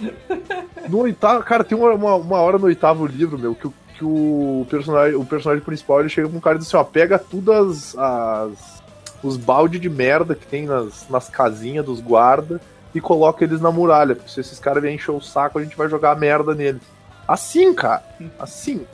[0.88, 4.04] No oitavo, cara, tem uma, uma, uma hora no oitavo livro, meu, que, o- que
[4.04, 7.16] o personagem, o personagem principal ele chega com um cara e diz assim, ó, pega
[7.16, 8.82] todas as.
[9.22, 12.60] os balde de merda que tem nas, nas casinhas dos guarda
[12.92, 14.16] e coloca eles na muralha.
[14.16, 16.82] Porque se esses caras vierem encher o saco, a gente vai jogar a merda neles.
[17.28, 18.02] Assim, cara.
[18.36, 18.84] Assim.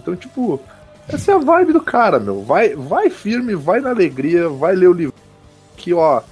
[0.00, 0.60] Então, tipo,
[1.08, 2.44] essa é a vibe do cara, meu.
[2.44, 5.14] Vai, vai firme, vai na alegria, vai ler o livro.
[5.76, 6.22] Que, ó,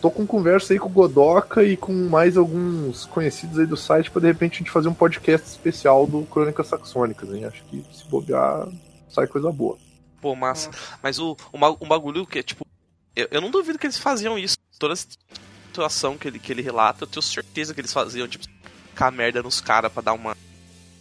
[0.00, 4.10] tô com conversa aí com o Godoka e com mais alguns conhecidos aí do site
[4.10, 7.44] pra de repente a gente fazer um podcast especial do Crônicas Saxônicas, hein?
[7.44, 8.68] Acho que se bobear,
[9.08, 9.76] sai coisa boa.
[10.20, 10.70] Pô, massa.
[11.02, 12.66] Mas o, o, bagulho que é tipo.
[13.14, 14.56] Eu, eu não duvido que eles faziam isso.
[14.78, 18.44] Toda a situação que ele, que ele relata, eu tenho certeza que eles faziam, tipo,
[18.90, 20.36] ficar merda nos caras pra dar uma,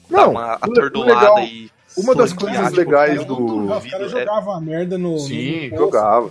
[0.09, 1.71] dar Não, uma o- o atordoada legal- e.
[1.95, 3.63] Uma das coisas legais do.
[3.65, 5.17] Os caras é- jogavam a merda no.
[5.17, 6.29] Sim, jogava.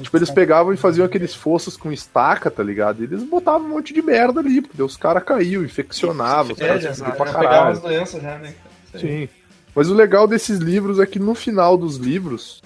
[0.00, 3.00] Tipo, eles pegavam e faziam aqueles fossos com estaca, tá ligado?
[3.02, 6.66] E eles botavam um monte de merda ali, porque os caras caíam, infeccionavam, os É,
[6.66, 7.72] caras já, fudiam já pra pegavam caralho.
[7.72, 8.54] as doenças já, né?
[8.98, 9.28] Sim.
[9.74, 12.62] Mas o legal desses livros é que no final dos livros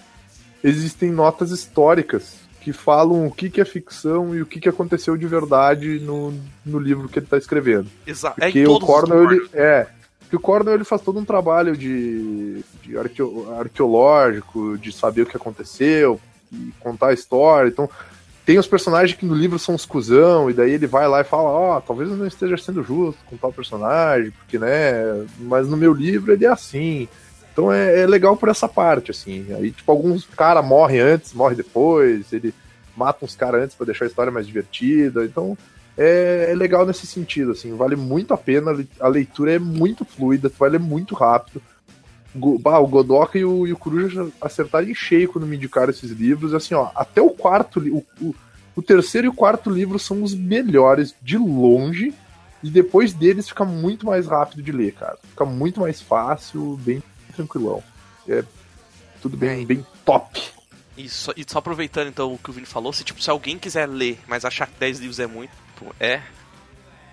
[0.63, 5.17] existem notas históricas que falam o que, que é ficção e o que, que aconteceu
[5.17, 6.33] de verdade no,
[6.65, 7.87] no livro que ele tá escrevendo.
[8.07, 9.87] Exa é Porque em o Cornell, ele, é,
[10.21, 15.27] porque o Cornell ele faz todo um trabalho de, de arqueo- arqueológico, de saber o
[15.27, 16.21] que aconteceu,
[16.53, 17.69] e contar a história.
[17.69, 17.89] Então,
[18.45, 21.25] tem os personagens que no livro são uns cuzão, e daí ele vai lá e
[21.25, 25.77] fala, ó, talvez eu não esteja sendo justo com tal personagem, porque, né, mas no
[25.77, 27.09] meu livro ele é assim.
[27.53, 29.47] Então é, é legal por essa parte, assim.
[29.53, 32.55] Aí, tipo, alguns cara morrem antes, morre depois, ele
[32.97, 35.25] mata uns caras antes pra deixar a história mais divertida.
[35.25, 35.59] Então,
[35.99, 40.51] é, é legal nesse sentido, assim, vale muito a pena, a leitura é muito fluida,
[40.51, 41.61] tu vai ler muito rápido.
[42.61, 46.11] Bah, o Godoka e o, e o Coruja acertaram em cheio quando me indicaram esses
[46.11, 48.35] livros, assim, ó, até o quarto, o, o,
[48.77, 52.15] o terceiro e o quarto livro são os melhores de longe,
[52.63, 55.19] e depois deles fica muito mais rápido de ler, cara.
[55.31, 57.03] Fica muito mais fácil, bem
[57.35, 57.83] tranquilão.
[58.29, 58.43] É
[59.21, 59.65] tudo bem, É.
[59.65, 60.41] bem top.
[60.97, 63.59] E só, e só aproveitando então o que o Vini falou, se tipo, se alguém
[63.59, 65.51] quiser ler, mas achar que 10 livros é muito,
[66.01, 66.23] é.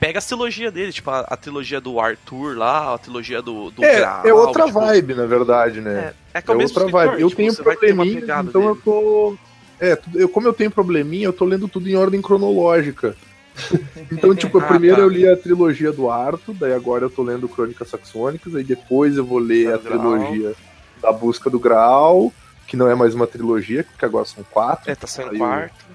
[0.04, 3.86] Pega a trilogia dele, tipo, a, a trilogia do Arthur lá, a trilogia do, do
[3.86, 6.14] É, Graal, é outra tipo, vibe, na verdade, né?
[6.34, 7.22] É, é que É é outra escritor, vibe.
[7.22, 8.66] Eu tipo, tenho probleminha, então dele.
[8.66, 9.38] eu tô.
[9.80, 13.16] É, eu, como eu tenho probleminha, eu tô lendo tudo em ordem cronológica.
[14.12, 15.02] Então, tipo, Ah, primeiro tá.
[15.04, 19.16] eu li a trilogia do Arthur, daí agora eu tô lendo Crônicas Saxônicas, aí depois
[19.16, 20.00] eu vou ler Da a Graal.
[20.00, 20.54] trilogia
[21.02, 22.34] da Busca do Graal,
[22.68, 25.40] que não é mais uma trilogia, porque agora são quatro, É, tá saindo Aí o-
[25.40, 25.86] quarto.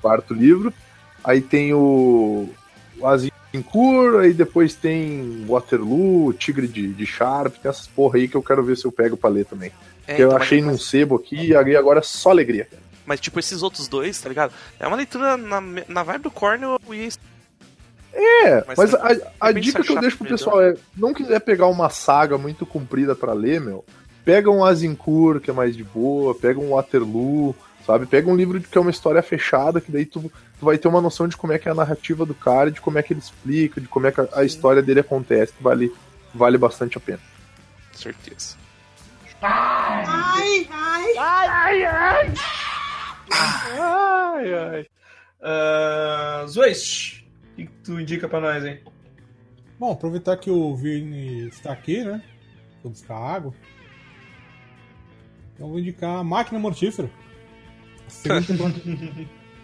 [0.00, 0.72] quarto livro.
[1.22, 2.48] Aí tem o,
[2.98, 3.06] o
[3.52, 8.42] Azincourt, aí depois tem Waterloo, Tigre de, de Sharp, tem essas porra aí que eu
[8.42, 9.70] quero ver se eu pego pra ler também.
[10.06, 12.66] É, que eu então, achei mas, num sebo aqui e agora é só alegria.
[13.06, 14.52] mas, tipo, esses outros dois, tá ligado?
[14.80, 17.08] É uma leitura na, na vibe do Cornell e
[18.12, 19.00] É, Mas mas, tem-
[19.40, 22.66] a, a dica que eu deixo pro pessoal é: não quiser pegar uma saga muito
[22.66, 23.84] comprida pra ler, meu,
[24.24, 27.54] pega um Azincourt, que é mais de boa, pega um Waterloo,
[27.86, 28.06] sabe?
[28.06, 30.20] Pega um livro que é uma história fechada, que daí tu,
[30.58, 32.80] tu vai ter uma noção de como é que é a narrativa do cara, de
[32.80, 35.62] como é que ele explica, de como é que a, a história dele acontece, que
[35.62, 35.92] vale,
[36.34, 37.20] vale bastante a pena.
[37.92, 38.56] certeza.
[43.78, 44.86] Ai, ai.
[45.40, 48.80] Uh, Zwist, o que que tu indica pra nós, hein?
[49.78, 52.22] Bom, aproveitar que o Vini está aqui, né?
[52.82, 53.52] Vou buscar água.
[55.54, 57.10] Então vou indicar a Máquina Mortífera.
[58.12, 58.80] Segunda temporada,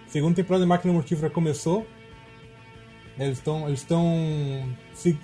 [0.06, 1.86] segunda temporada de Máquina Mortífera começou.
[3.18, 3.66] Eles estão.
[3.66, 4.74] Eles estão.
[4.94, 5.18] se-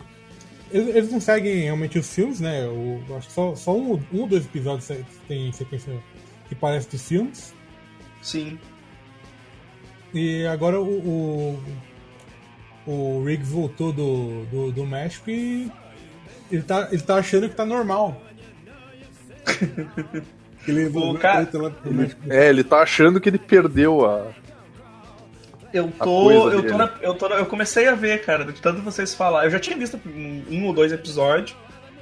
[0.70, 2.64] Eles, eles não seguem realmente os filmes, né?
[2.64, 4.90] Eu, eu acho que só, só um, um ou dois episódios
[5.28, 5.96] tem sequência
[6.48, 7.54] que parece dos filmes.
[8.20, 8.58] Sim.
[10.12, 11.58] E agora o,
[12.86, 15.70] o, o Riggs voltou do, do, do México e
[16.50, 18.20] ele tá, ele tá achando que tá normal.
[20.70, 22.20] ele voltou cara- lá pro México.
[22.28, 24.26] É, ele tá achando que ele perdeu a.
[25.72, 26.30] Eu A tô.
[26.52, 29.44] Eu, tô na- eu, tô na- eu comecei a ver, cara, de tanto vocês falar.
[29.44, 31.56] Eu já tinha visto um, um ou dois episódios.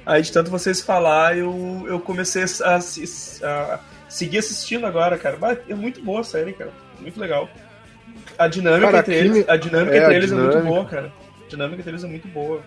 [0.05, 5.37] Aí de tanto vocês falar, eu, eu comecei a, assi- a seguir assistindo agora, cara.
[5.67, 6.71] É muito boa a série, cara.
[6.99, 7.49] Muito legal.
[8.37, 10.69] A dinâmica Cara, entre a eles, a dinâmica é, entre a eles é muito dinâmica.
[10.73, 11.13] boa, cara.
[11.45, 12.61] A dinâmica entre eles é muito boa.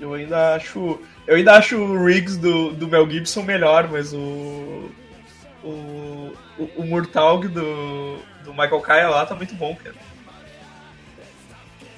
[0.00, 1.00] Eu ainda acho.
[1.26, 4.90] Eu ainda acho o Riggs do, do Mel Gibson melhor, mas o.
[5.64, 9.96] O, o, o Murtaugh do, do Michael Kaya lá tá muito bom, cara.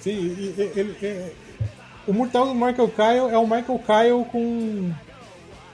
[0.00, 1.32] Sim, e- e- ele, é-
[2.06, 4.90] o mortal do Michael Kyle é o Michael Kyle com,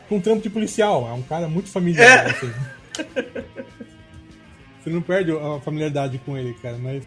[0.09, 1.07] com trampo de policial.
[1.09, 2.27] É um cara muito familiar.
[2.27, 2.31] É.
[2.31, 2.53] assim.
[4.83, 7.05] Você não perde a familiaridade com ele, cara, mas.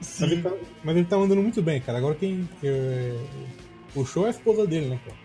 [0.00, 0.50] Mas ele, tá,
[0.84, 1.96] mas ele tá andando muito bem, cara.
[1.98, 2.46] Agora quem.
[2.62, 3.16] é,
[3.94, 5.23] o show é a esposa dele, né, cara?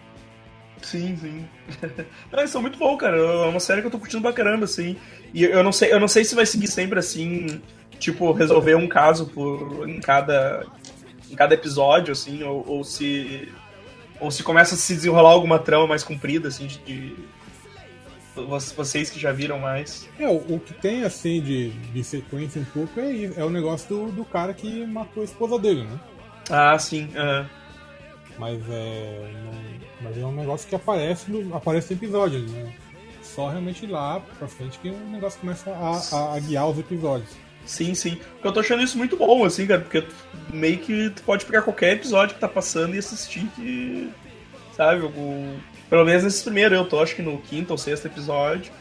[0.82, 1.46] Sim, sim.
[2.32, 3.18] não, eles são muito bons, cara.
[3.18, 4.96] É uma série que eu tô curtindo pra caramba, assim.
[5.34, 7.62] E eu não sei, eu não sei se vai seguir sempre assim,
[8.00, 10.66] tipo, resolver um caso por em cada
[11.30, 13.48] em cada episódio, assim, ou, ou se
[14.20, 17.16] ou se começa a se desenrolar alguma trama mais comprida, assim, de, de-
[18.36, 20.08] Vo- Vocês que já viram mais.
[20.18, 23.88] É, o, o que tem assim de, de sequência um pouco é, é o negócio
[23.90, 26.00] do, do cara que matou a esposa dele, né?
[26.50, 27.10] Ah, sim.
[27.16, 27.50] aham.
[28.38, 29.32] Mas é.
[29.44, 32.72] não- mas é um negócio que aparece no, aparece no episódio, né?
[33.22, 37.30] Só realmente lá pra frente que o negócio começa a, a- a guiar os episódios.
[37.66, 38.20] Sim, sim.
[38.44, 40.04] Eu tô achando isso muito bom, assim, cara, porque
[40.52, 44.10] meio que tu pode pegar qualquer episódio que tá passando e assistir que.
[44.76, 45.02] Sabe?
[45.06, 45.56] O,
[45.90, 48.72] pelo menos nesse primeiro, eu tô acho que no quinto ou sexto episódio.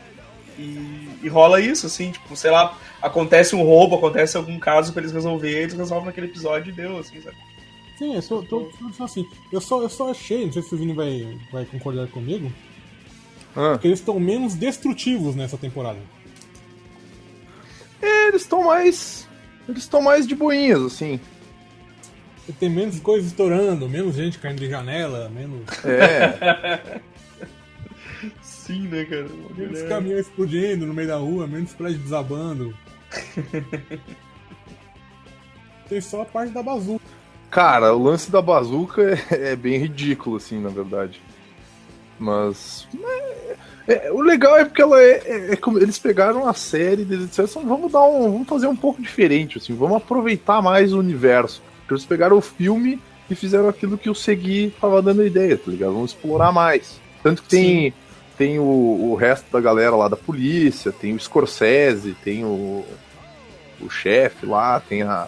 [0.58, 5.02] E, e rola isso, assim, tipo, sei lá, acontece um roubo, acontece algum caso pra
[5.02, 7.36] eles resolverem, eles resolvem naquele episódio e deu, assim, sabe?
[7.98, 9.26] Sim, eu só, tô, tô assim.
[9.52, 12.52] Eu só, eu só achei, não sei se o Vini vai, vai concordar comigo,
[13.56, 15.98] Ah, que eles estão menos destrutivos nessa temporada.
[18.00, 19.28] é, eles estão mais.
[19.68, 21.20] Eles estão mais de boinhas, assim.
[22.58, 27.00] Tem menos coisas estourando, menos gente caindo de janela, menos, É.
[28.40, 29.26] Sim, né, cara?
[29.56, 29.88] menos É.
[29.88, 32.74] caminhão explodindo no meio da rua, menos prédio desabando.
[35.88, 37.04] Tem só a parte da bazuca.
[37.58, 39.02] Cara, o lance da bazuca
[39.34, 41.20] é, é bem ridículo, assim, na verdade.
[42.16, 42.86] Mas.
[43.88, 47.02] é, é, o legal é porque ela é, é- é como eles pegaram a série
[47.02, 48.30] e disseram assim, vamos dar um.
[48.30, 51.60] Vamos fazer um pouco diferente, assim, vamos aproveitar mais o universo.
[51.80, 55.68] Porque eles pegaram o filme e fizeram aquilo que o Segui tava dando ideia, tá
[55.68, 55.94] ligado?
[55.94, 57.00] Vamos explorar mais.
[57.24, 57.94] Tanto que tem,
[58.36, 62.84] tem o, o resto da galera lá da polícia, tem o Scorsese, tem o,
[63.80, 65.26] o chefe lá, tem a.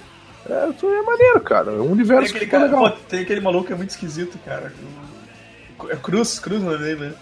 [0.48, 0.52] É,
[0.86, 1.70] é maneiro, cara.
[1.70, 2.90] É um Tem universo aquele, que cara, legal.
[2.90, 4.72] pô, tem aquele maluco que é muito esquisito, cara.
[5.88, 7.14] É Cruz, Cruz o nome dele, né?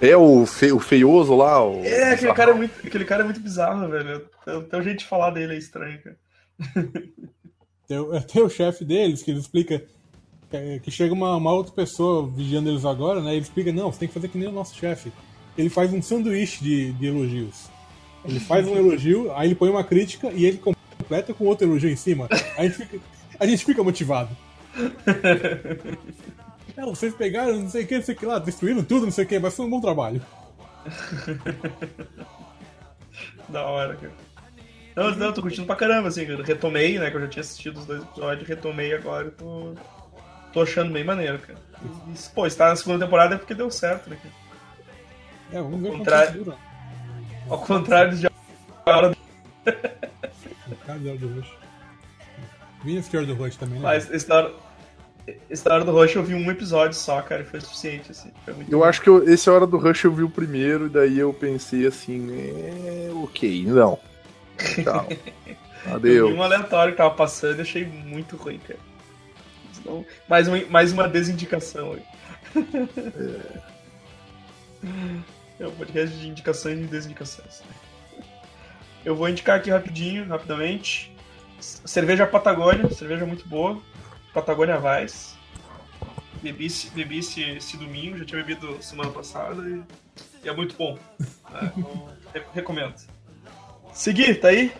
[0.00, 1.62] É o, fe, o feioso lá.
[1.64, 1.84] O...
[1.84, 4.26] É, aquele cara é muito, aquele cara é muito bizarro, velho.
[4.46, 6.16] Até o jeito de falar dele é estranho, cara.
[7.86, 9.82] Tem, o- tem o chefe deles que ele explica
[10.48, 13.32] que, que chega uma, uma outra pessoa vigiando eles agora, né?
[13.32, 15.12] Ele explica, não, você tem que fazer que nem o nosso chefe.
[15.58, 17.68] Ele faz um sanduíche de, de elogios.
[18.24, 20.58] Ele faz um elogio, aí ele põe uma crítica e ele
[21.10, 22.28] completa com outro elogio em cima.
[22.56, 23.00] A gente fica,
[23.40, 24.30] a gente fica motivado.
[26.76, 29.12] Não, vocês pegaram, não sei o que, não sei o que lá, destruíram tudo, não
[29.12, 30.22] sei o que, mas foi um bom trabalho.
[33.48, 34.12] Da hora, cara.
[34.94, 36.44] Não, não, tô curtindo pra caramba, assim, cara.
[36.44, 37.10] Retomei, né?
[37.10, 39.74] Que eu já tinha assistido os dois episódios, retomei agora e tô.
[40.52, 41.58] Tô achando bem maneiro, cara.
[41.82, 44.34] E, e, pô, estar na segunda temporada é porque deu certo, né, cara?
[45.52, 46.56] É, vamos ver dura.
[47.48, 48.28] Ao contrário de
[50.90, 51.52] Cara de Hora do Rush.
[52.84, 53.84] Vim assistir Hora do Rush também, né?
[53.84, 54.54] mas esse da hora,
[55.48, 58.32] esse da hora do Rush eu vi um episódio só, cara, e foi suficiente, assim.
[58.44, 60.88] Foi muito Eu acho que eu, esse Hora do Rush eu vi o primeiro, e
[60.88, 63.98] daí eu pensei assim, é, ok, não.
[64.82, 65.06] Tchau.
[65.08, 66.32] Eu vi Adeus.
[66.32, 68.80] um aleatório que tava passando e achei muito ruim, cara.
[69.78, 72.02] Então, mais, uma, mais uma desindicação aí.
[75.60, 77.62] É um podcast de indicações e desindicações.
[79.04, 81.14] Eu vou indicar aqui rapidinho, rapidamente.
[81.60, 83.80] Cerveja Patagônia, cerveja muito boa.
[84.32, 85.34] Patagônia Vice.
[86.42, 89.82] Bebi, bebi esse, esse domingo, já tinha bebido semana passada e,
[90.44, 90.98] e é muito bom.
[91.50, 91.72] né?
[91.76, 92.94] Então, re- recomendo.
[93.92, 94.72] Segui, tá aí?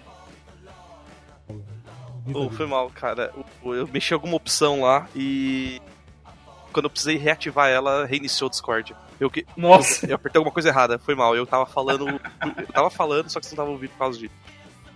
[2.33, 3.33] Ô, foi mal, cara.
[3.65, 5.81] Eu mexi alguma opção lá e.
[6.73, 8.95] Quando eu precisei reativar ela, reiniciou o Discord.
[9.21, 10.07] Eu, que- Nossa!
[10.07, 11.37] eu apertei alguma coisa errada, foi mal.
[11.37, 12.09] Eu tava falando.
[12.09, 14.35] Eu tava falando, só que você não tava ouvindo por causa disso.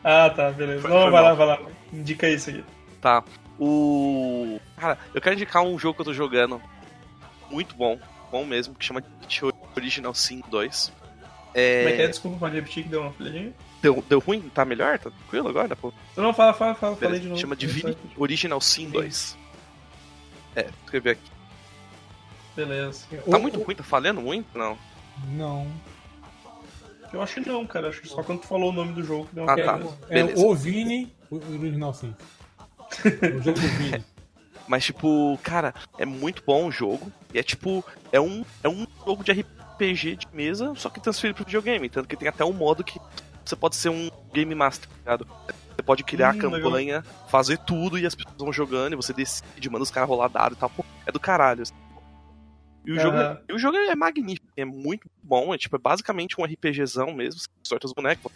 [0.03, 0.81] Ah, tá, beleza.
[0.83, 1.37] Foi- Não, foi vai lá, mal.
[1.37, 1.59] vai lá.
[1.93, 2.65] Indica isso aqui.
[3.01, 3.23] Tá.
[3.59, 4.59] O.
[4.79, 6.61] Cara, eu quero indicar um jogo que eu tô jogando.
[7.51, 7.99] Muito bom.
[8.33, 9.03] Bom mesmo, que chama
[9.77, 10.93] Original Sin 2.
[11.55, 11.83] É...
[11.83, 12.09] Como é que é?
[12.09, 13.53] Desculpa, pode repetir que deu uma falhadinha.
[13.81, 14.41] Deu, deu ruim?
[14.53, 14.99] Tá melhor?
[14.99, 15.77] Tá tranquilo agora?
[15.77, 15.93] Pô?
[16.17, 17.41] Não, fala, fala, fala, falei de novo.
[17.41, 19.39] Chama Divine Original Sin 2.
[20.57, 21.31] É, escrever aqui.
[22.57, 23.05] Beleza.
[23.31, 23.75] Tá muito ruim?
[23.75, 24.47] Tá falhando muito?
[24.57, 24.79] Não.
[25.33, 25.67] Não.
[27.13, 27.89] Eu acho que não, cara.
[27.89, 29.79] Acho que só quando tu falou o nome do jogo que deu uma Ah, tá.
[29.79, 29.99] queda.
[30.09, 30.45] É Beleza.
[30.45, 32.15] o Vini, o original sim.
[33.05, 34.05] O jogo do Vini.
[34.67, 37.13] Mas, tipo, cara, é muito bom o jogo.
[37.33, 41.37] E é tipo, é um, é um jogo de RPG de mesa, só que transferido
[41.37, 41.89] pro videogame.
[41.89, 42.99] Tanto que tem até um modo que
[43.45, 45.27] você pode ser um Game Master, tá ligado?
[45.77, 49.13] Você pode criar a Hum, campanha, fazer tudo e as pessoas vão jogando e você
[49.13, 50.71] decide, manda os caras rolar dado e tal.
[50.71, 51.63] Pô, é do caralho.
[51.63, 51.75] assim.
[52.85, 53.41] E o, jogo, Aham.
[53.49, 57.41] e o jogo é magnífico, é muito bom, é tipo, é basicamente um RPGzão mesmo,
[57.41, 58.31] você sorte os bonecos,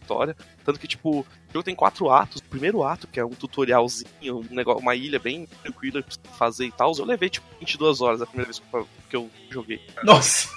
[0.00, 0.34] história.
[0.64, 2.40] Tanto que, tipo, o jogo tem quatro atos.
[2.40, 6.18] O primeiro ato, que é um tutorialzinho, um negócio, uma ilha bem tranquila pra você
[6.38, 8.62] fazer e tal, eu levei, tipo, 22 horas a primeira vez
[9.10, 9.80] que eu- joguei.
[10.04, 10.48] Nossa!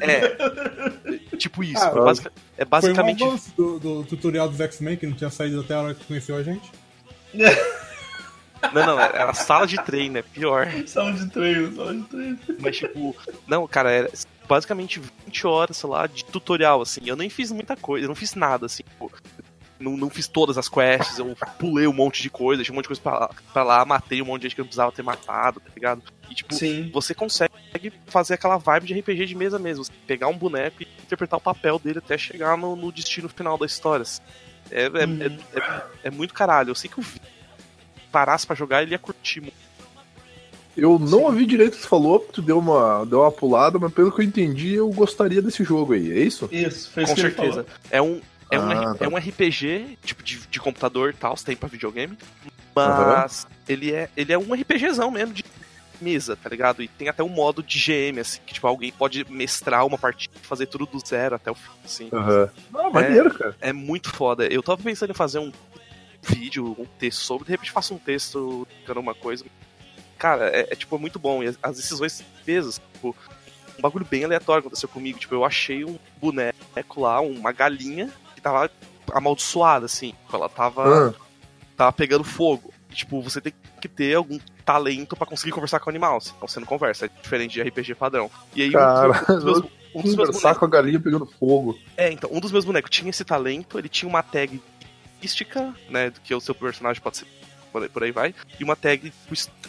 [0.00, 1.36] É.
[1.36, 1.82] tipo isso.
[1.84, 3.18] Ah, foi basica- é basicamente.
[3.18, 6.04] Foi um do, do tutorial dos X-Men que não tinha saído até a hora que
[6.04, 6.70] conheceu a gente.
[8.72, 10.66] Não, não, era sala de treino, é pior.
[10.86, 12.38] Sala de treino, sala de treino.
[12.60, 14.10] Mas, tipo, não, cara, era
[14.48, 17.00] basicamente 20 horas, sei lá, de tutorial, assim.
[17.06, 19.10] Eu nem fiz muita coisa, eu não fiz nada, assim, tipo.
[19.78, 22.84] Não, não fiz todas as quests, eu pulei um monte de coisa, deixei um monte
[22.84, 24.92] de coisa pra lá, pra lá, matei um monte de gente que eu não precisava
[24.92, 26.02] ter matado, tá ligado?
[26.28, 26.90] E, tipo, Sim.
[26.92, 27.50] você consegue
[28.06, 29.82] fazer aquela vibe de RPG de mesa mesmo.
[29.82, 33.56] Você pegar um boneco e interpretar o papel dele até chegar no, no destino final
[33.56, 34.02] da história.
[34.02, 34.20] assim.
[34.70, 36.68] É, é, é, é- é muito caralho.
[36.70, 37.04] Eu sei que o
[38.10, 39.54] parasse pra jogar, ele ia curtir muito.
[40.76, 43.78] Eu não ouvi direito o que tu falou, porque tu deu uma, deu uma pulada,
[43.78, 46.48] mas pelo que eu entendi, eu gostaria desse jogo aí, é isso?
[46.50, 47.64] Isso, isso Com que ele certeza.
[47.64, 47.66] falou.
[47.90, 48.20] É um,
[48.50, 49.04] é, um, Ah, R- tá.
[49.04, 52.16] é um RPG, tipo, de, de computador e tal, você tem pra videogame.
[52.74, 55.44] Mas ele, é, ele é um RPGzão mesmo de
[56.00, 56.82] mesa, tá ligado?
[56.82, 60.32] E tem até um modo de GM, assim, que tipo, alguém pode mestrar uma partida
[60.42, 62.08] e fazer tudo do zero até o fim, assim.
[62.12, 62.48] Aham.
[62.74, 63.54] Ah, maneiro, cara.
[63.60, 64.46] É muito foda.
[64.46, 65.52] Eu tava pensando em fazer um
[66.22, 69.44] vídeo, um texto sobre, de repente faço um texto explicando uma coisa.
[70.18, 71.42] Cara, é, é, tipo, é muito bom.
[71.42, 73.16] E as, as decisões pesas, tipo,
[73.78, 75.18] um bagulho bem aleatório aconteceu comigo.
[75.18, 78.70] Tipo, eu achei um boneco lá, uma galinha, que tava
[79.12, 80.12] amaldiçoada, assim.
[80.32, 81.14] Ela tava, Ah,
[81.76, 82.72] tava pegando fogo.
[82.90, 86.46] E, tipo, você tem que ter algum talento pra conseguir conversar com o animal, senão
[86.46, 87.06] você não conversa.
[87.06, 88.30] É diferente de RPG padrão.
[88.54, 89.58] E aí, um Cara, dos meus,
[89.94, 91.78] um dos meus conversar bonecos com a galinha pegando fogo.
[91.96, 94.60] é, então, um dos meus bonecos tinha esse talento, ele tinha uma tag
[95.20, 97.26] mística, né, que o seu personagem pode ser,
[97.92, 99.12] por aí, vai, e uma tag...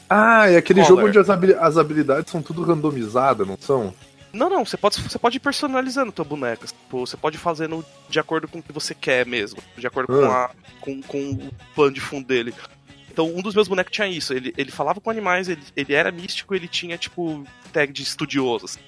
[0.09, 3.93] Ah, é aquele jogo onde as habilidades são tudo randomizadas, não são?
[4.33, 7.85] Não, não, você pode, você pode ir personalizando tua boneca, tipo, você pode ir fazendo
[8.09, 10.45] de acordo com o que você quer mesmo, de acordo com, Ah.
[10.45, 12.53] a, com, com o plano de fundo dele.
[13.11, 16.13] Então, um dos meus bonecos tinha isso, ele, ele falava com animais, ele, ele era
[16.13, 18.79] místico, ele tinha, tipo, tag de estudioso, assim.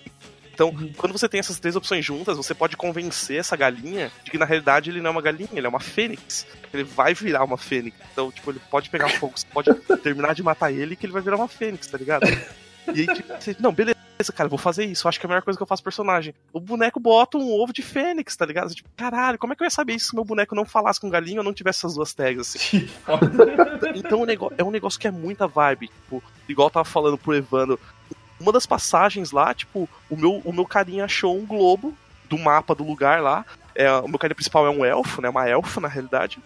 [0.53, 4.37] Então, quando você tem essas três opções juntas, você pode convencer essa galinha de que
[4.37, 6.45] na realidade ele não é uma galinha, ele é uma fênix.
[6.71, 7.97] Ele vai virar uma fênix.
[8.11, 11.21] Então, tipo, ele pode pegar fogo, você pode terminar de matar ele que ele vai
[11.21, 12.27] virar uma fênix, tá ligado?
[12.93, 13.95] E aí, tipo, você, não, beleza,
[14.35, 15.07] cara, vou fazer isso.
[15.07, 16.33] Eu acho que é a melhor coisa que eu faço personagem.
[16.51, 18.73] O boneco bota um ovo de fênix, tá ligado?
[18.73, 21.09] Tipo, caralho, como é que eu ia saber isso se meu boneco não falasse com
[21.09, 22.89] galinha ou não tivesse essas duas tags, assim?
[23.95, 25.87] Então negócio, é um negócio que é muita vibe.
[25.87, 27.79] Tipo, igual eu tava falando pro Evandro.
[28.43, 31.97] Uma das passagens lá, tipo, o meu, o meu carinha achou um globo
[32.29, 33.45] do mapa do lugar lá.
[33.73, 35.29] É, o meu carinha principal é um elfo, né?
[35.29, 36.39] Uma elfa, na realidade.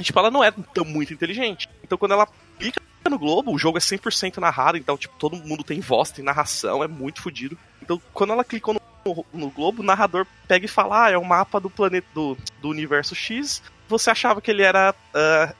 [0.00, 1.68] E, tipo, ela não é tão muito inteligente.
[1.84, 2.26] Então quando ela
[2.58, 6.24] clica no globo, o jogo é 100% narrado, então, tipo, todo mundo tem voz, tem
[6.24, 7.58] narração, é muito fodido.
[7.82, 11.16] Então, quando ela clicou no, no, no globo, o narrador pega e fala, ah, é
[11.16, 13.62] o mapa do planeta, do, do universo X.
[13.88, 15.54] Você achava que ele era ah,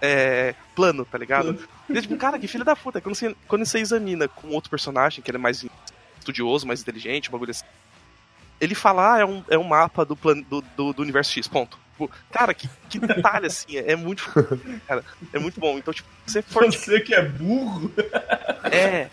[0.00, 1.58] é, plano, tá ligado?
[1.88, 3.00] E, tipo, cara, que filho da puta.
[3.00, 5.64] Quando você, quando você examina com outro personagem, que ele é mais
[6.18, 7.64] estudioso, mais inteligente, um bagulho assim,
[8.60, 11.46] ele fala, ah, é um, é um mapa do, plan, do, do, do universo X,
[11.46, 11.78] ponto.
[11.92, 14.24] Tipo, cara, que, que detalhe, assim, é, é muito.
[14.86, 15.78] Cara, é muito bom.
[15.78, 16.64] Então, tipo, você for.
[16.66, 17.92] Você que é burro.
[18.64, 19.08] É.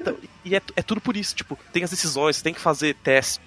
[0.00, 2.94] Então, e é, é tudo por isso, tipo, tem as decisões, você tem que fazer
[2.94, 3.40] teste,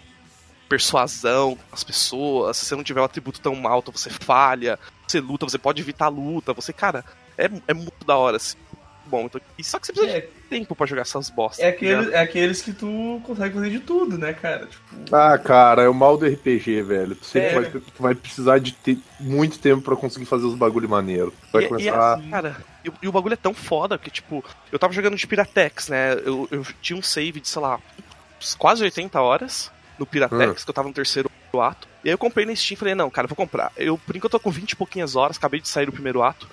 [0.69, 5.45] persuasão as pessoas, se você não tiver um atributo tão alto, você falha, você luta,
[5.45, 7.03] você pode evitar a luta, você, cara,
[7.37, 8.57] é, é muito da hora, assim.
[9.05, 11.59] Bom, então, e só que você precisa É, de tempo pra jogar essas bostas.
[11.63, 14.65] é, tá aquele, é aqueles que tu consegue fazer de tudo, né, cara?
[14.65, 14.83] Tipo,
[15.15, 17.13] Ah, cara, é o mal do RPG, velho.
[17.15, 17.53] Tu sempre É.
[17.59, 21.31] vai, tu vai precisar de ter muito tempo pra conseguir fazer os bagulho maneiro.
[21.31, 22.21] Tu vai E- e, começar.
[22.31, 25.27] cara, e, o- e o bagulho é tão foda que, tipo, eu tava jogando de
[25.27, 26.13] Piratex, né?
[26.25, 27.79] Eu, eu tinha um save de, sei lá,
[28.57, 29.69] quase 80 horas
[29.99, 31.87] no Piratex, que eu tava no terceiro ato.
[32.03, 33.71] E aí eu comprei na Steam e falei, não, cara, eu vou comprar.
[33.77, 36.23] Eu, por enquanto, eu tô com 20 e pouquinhas horas, acabei de sair do primeiro
[36.23, 36.47] ato.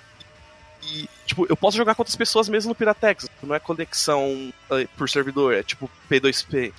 [0.83, 3.29] E, tipo, eu posso jogar com outras pessoas mesmo no Piratex.
[3.43, 6.73] Não é conexão eh, por servidor, é tipo P2P.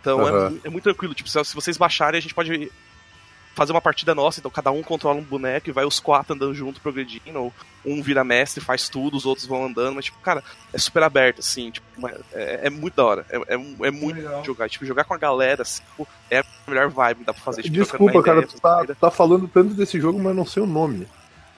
[0.00, 0.50] Então é Aham.
[0.50, 1.14] mu- é, muito tranquilo.
[1.14, 2.70] Tipo, se, se vocês baixarem, a gente pode
[3.52, 6.54] fazer uma partida nossa, então cada um controla um boneco e vai os quatro andando
[6.54, 7.52] junto, progredindo, ou
[7.84, 11.40] um vira mestre, faz tudo, os outros vão andando, mas tipo, cara, é super aberto,
[11.40, 11.84] assim, tipo,
[12.32, 14.44] é, é muito da hora, é, é, é muito Legal.
[14.44, 17.42] jogar, tipo, jogar com a galera, assim, tipo, é a melhor vibe que dá pra
[17.42, 20.46] fazer, tipo, Desculpa, cara, uma tu ideia, tá, tá falando tanto desse jogo, mas não
[20.46, 21.06] sei o nome.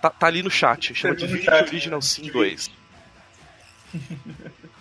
[0.02, 1.68] Tá, tá ali no chat, chama Divinity chat.
[1.70, 2.70] Original Sin 2.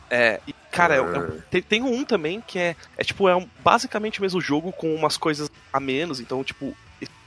[0.10, 3.36] É, e, cara, é é um- tem, tem um também que é, é tipo, é
[3.36, 6.75] um- basicamente o mesmo jogo com umas coisas a menos, então, tipo,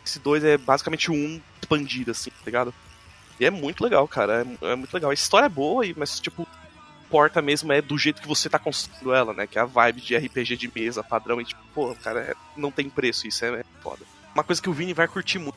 [0.05, 2.75] esse 2 é basicamente um expandido, assim, tá ligado?
[3.41, 5.11] E é muito legal, cara, é, é muito legal.
[5.11, 6.47] A história é boa, e- mas, tipo,
[7.09, 9.47] porta mesmo é do jeito que você tá construindo ela, né?
[9.47, 12.71] Que é a vibe de RPG de mesa padrão, e tipo, pô, cara, é- não
[12.71, 14.05] tem preço isso, é, é foda.
[14.35, 15.57] Uma coisa que o Vini vai curtir muito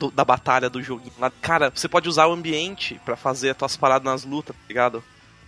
[0.00, 1.12] do- da batalha do joguinho.
[1.42, 5.04] Cara, você pode usar o ambiente pra fazer as tuas paradas nas lutas, tá ligado?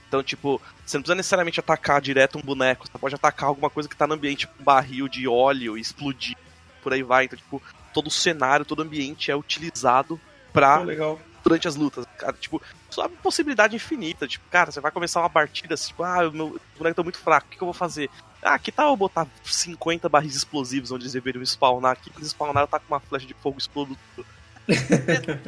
[0.07, 3.89] Então, tipo, você não precisa necessariamente atacar direto um boneco, você pode atacar alguma coisa
[3.89, 6.37] que tá no ambiente, tipo um barril de óleo e explodir,
[6.83, 7.25] por aí vai.
[7.25, 7.63] Então, tipo,
[7.95, 10.21] todo o cenário, todo o ambiente é utilizado
[10.53, 11.19] pra pô, legal.
[11.43, 12.05] durante as lutas.
[12.19, 14.29] Cara, tipo, só uma possibilidade infinita.
[14.29, 17.19] Tipo, cara, você vai começar uma partida, assim, tipo, ah, o meu boneco tá muito
[17.19, 18.11] fraco, o que, que eu vou fazer?
[18.43, 21.93] Ah, que tal eu botar 50 barris explosivos onde eles deveriam spawnar?
[21.93, 24.27] Aqui que eles spawnaram tá com uma flecha de fogo explodindo tudo.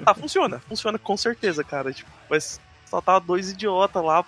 [0.06, 1.92] Ah, funciona, funciona com certeza, cara.
[1.92, 4.24] Tipo, mas só tava dois idiotas lá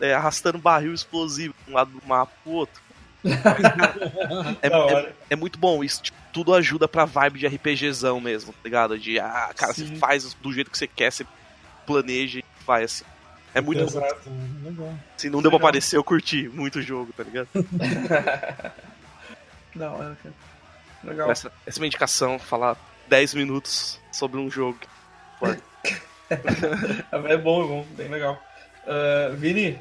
[0.00, 2.82] é, arrastando barril explosivo de um lado do mapa pro outro.
[4.62, 6.02] é, é- é muito bom isso.
[6.02, 8.98] Tipo, tudo ajuda pra vibe de RPGzão mesmo, tá ligado?
[8.98, 9.96] De, ah, cara, você Sim.
[9.96, 11.26] faz do jeito que você quer, você
[11.86, 13.04] planeja e faz assim.
[13.54, 13.84] É muito bom.
[13.86, 14.30] Exato.
[14.64, 14.94] Legal.
[15.16, 17.48] Se não deu pra aparecer, eu curti muito o jogo, tá ligado?
[19.74, 20.34] Da hora, cara.
[21.04, 21.30] Legal.
[21.30, 22.76] Essa, essa é uma indicação, falar
[23.12, 24.78] 10 minutos sobre um jogo.
[27.12, 28.42] É bom, é bom, bem legal.
[28.86, 29.78] Ah, Vini,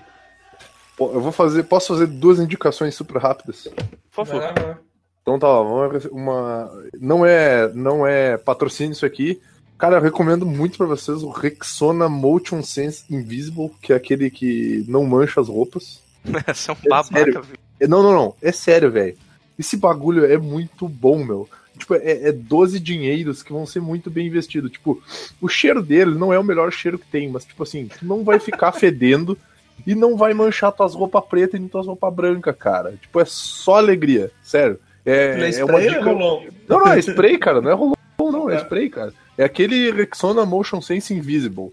[0.98, 1.64] Pô, Eu vou fazer.
[1.64, 3.70] Posso fazer duas indicações super rápidas?
[4.12, 4.42] Por favor.
[4.42, 4.80] vai lá, vai lá.
[5.22, 6.70] Então tá, vamos uma.
[7.00, 9.42] Não é, não é patrocínio isso aqui.
[9.78, 14.84] Cara, eu recomendo muito pra vocês o Rexona Motion Sense Invisible, que é aquele que
[14.90, 16.02] não mancha as roupas.
[16.46, 17.42] Essa é um É babaca, sério.
[17.44, 17.60] velho.
[17.80, 18.36] É, Não, não, não.
[18.42, 19.18] É sério, velho.
[19.58, 21.48] Esse bagulho é muito bom, meu.
[21.82, 24.72] Tipo, é, é 12 dinheiros que vão ser muito bem investidos.
[24.72, 25.02] Tipo,
[25.42, 28.24] o cheiro dele não é o melhor cheiro que tem, mas, tipo assim, tu não
[28.24, 29.38] vai ficar fedendo
[29.86, 32.94] e não vai manchar tuas roupas pretas e tuas roupas brancas, cara.
[33.02, 34.32] Tipo, é só alegria.
[34.44, 34.80] Sério.
[35.06, 36.04] É, é é uma dica...
[36.04, 36.44] rolão?
[36.68, 37.62] Não, não, é spray, cara.
[37.62, 38.50] Não é rolão, não.
[38.50, 38.58] É É.
[38.60, 39.14] spray, cara.
[39.38, 41.72] É aquele Rexona Motion Sense Invisible.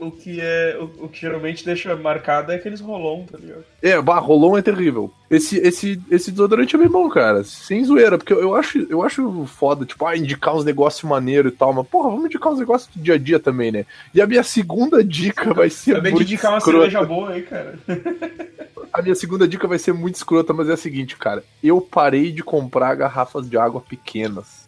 [0.00, 3.62] O que, é, o, o que geralmente deixa marcado é aqueles rolão, tá ligado?
[3.82, 5.12] É, bah, Rolon é terrível.
[5.30, 7.44] Esse, esse, esse desodorante é bem bom, cara.
[7.44, 11.52] Sem zoeira, porque eu, eu acho, eu acho foda, tipo, ah, indicar uns negócios maneiros
[11.52, 13.84] e tal, mas, porra, vamos indicar uns negócios do dia a dia também, né?
[14.14, 16.78] E a minha segunda dica vai ser Acabei de muito indicar uma escrota.
[16.78, 17.78] cerveja boa aí, cara.
[18.92, 21.44] A minha segunda dica vai ser muito escrota, mas é a seguinte, cara.
[21.62, 24.59] Eu parei de comprar garrafas de água pequenas.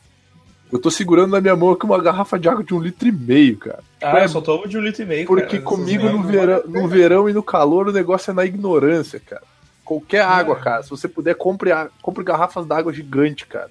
[0.72, 3.12] Eu tô segurando na minha mão aqui uma garrafa de água de um litro e
[3.12, 3.80] meio, cara.
[4.02, 5.62] Ah, eu só tomo de um litro e meio, Porque cara.
[5.62, 9.42] comigo no verão, no verão e no calor o negócio é na ignorância, cara.
[9.84, 10.60] Qualquer água, É.
[10.60, 10.82] cara.
[10.82, 11.70] Se você puder, compre,
[12.00, 13.70] compre garrafas d'água gigante, cara.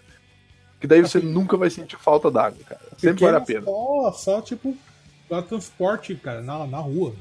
[0.80, 2.82] Que daí você nunca vai sentir falta d'água, cara.
[2.98, 3.72] Sempre vale a Pequeno pena.
[3.76, 4.78] Só, só, tipo,
[5.28, 7.14] pra transporte, cara, na, na rua.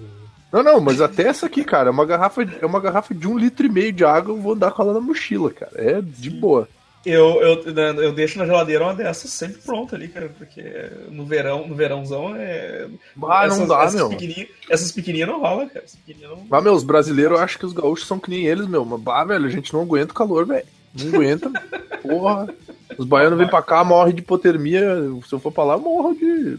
[0.53, 3.39] Não, não, mas até essa aqui, cara, é uma garrafa, é uma garrafa de um
[3.39, 5.73] litro e meio de água, eu vou andar com ela na mochila, cara.
[5.77, 6.69] É de boa.
[7.05, 7.63] Eu, eu,
[8.03, 10.63] eu deixo na geladeira uma dessas sempre pronta ali, cara, porque
[11.09, 12.89] no verão, no verãozão é.
[13.23, 14.11] Ah, não dá, essas meu.
[14.11, 15.85] Pequenininhas, essas pequenininhas não rolam, cara.
[15.85, 16.45] Essas não...
[16.49, 18.85] Mas, meu, os brasileiros acham que os gaúchos são que nem eles, meu.
[18.85, 20.67] Mas, bah, velho, a gente não aguenta o calor, velho.
[20.95, 21.51] Não aguenta.
[22.03, 22.55] Porra.
[22.99, 24.97] Os baianos vêm pra cá, morrem de hipotermia.
[25.27, 26.59] Se eu for pra lá, eu morro de.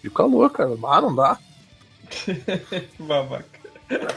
[0.00, 0.76] de calor, cara.
[0.84, 1.38] Ah, não dá.
[3.00, 3.61] Babaca.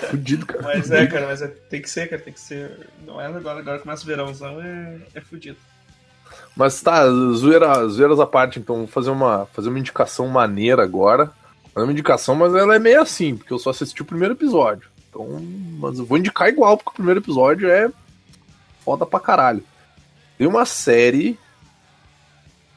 [0.10, 0.64] Fudido, cara.
[0.64, 2.90] Mas é, cara, mas é, tem que ser, cara, tem que ser.
[3.06, 5.58] Não é agora, agora começa o verãozão, é, é fudido.
[6.56, 11.32] Mas tá, zoeira, zoeiras à parte, então vou fazer uma, fazer uma indicação maneira agora.
[11.74, 14.90] Fazer uma indicação, mas ela é meio assim, porque eu só assisti o primeiro episódio.
[15.10, 15.28] Então,
[15.80, 17.90] mas eu vou indicar igual, porque o primeiro episódio é
[18.84, 19.64] foda pra caralho.
[20.38, 21.38] Tem uma série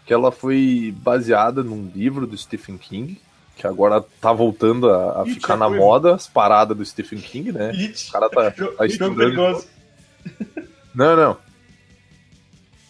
[0.04, 3.20] que ela foi baseada num livro do Stephen King,
[3.58, 5.84] que agora tá voltando a, a ficar tinha na coisa.
[5.84, 7.70] moda, as paradas do Stephen King, né?
[7.70, 9.64] It, O cara tá, jogo, tá estudando.
[10.94, 11.36] Não, não.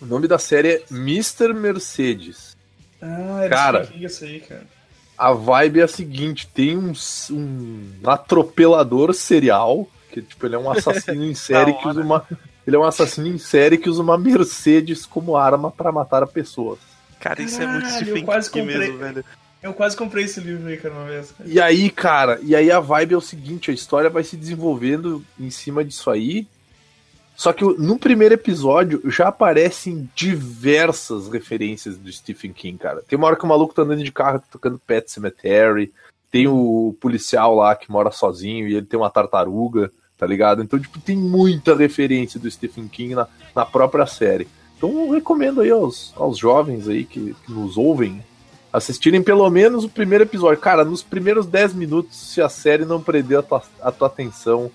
[0.00, 1.54] O nome da série é Mr.
[1.54, 2.54] Mercedes.
[3.00, 3.84] Ah, era Cara.
[3.86, 4.66] Stephen King aí, cara.
[5.16, 6.92] A vibe é a seguinte: tem um,
[7.30, 12.26] um atropelador serial, que tipo, ele é um assassino em série que usa uma.
[12.66, 16.78] Ele é um assassino em série que usa uma Mercedes como arma pra matar pessoas.
[17.18, 19.24] Cara, isso é muito Caralho, Stephen King mesmo, velho.
[19.62, 21.34] Eu quase comprei esse livro aí, cara, uma vez.
[21.44, 25.24] E aí, cara, e aí a vibe é o seguinte: a história vai se desenvolvendo
[25.38, 26.46] em cima disso aí.
[27.34, 33.02] Só que no primeiro episódio já aparecem diversas referências do Stephen King, cara.
[33.06, 35.92] Tem uma hora que o maluco tá andando de carro tocando Pet Cemetery.
[36.32, 40.62] Tem o policial lá que mora sozinho e ele tem uma tartaruga, tá ligado?
[40.62, 44.48] Então, tipo, tem muita referência do Stephen King na, na própria série.
[44.76, 48.22] Então recomendo aí aos, aos jovens aí que, que nos ouvem
[48.72, 50.60] assistirem pelo menos o primeiro episódio.
[50.60, 54.70] Cara, nos primeiros 10 minutos, se a série não prender a tua, a tua atenção,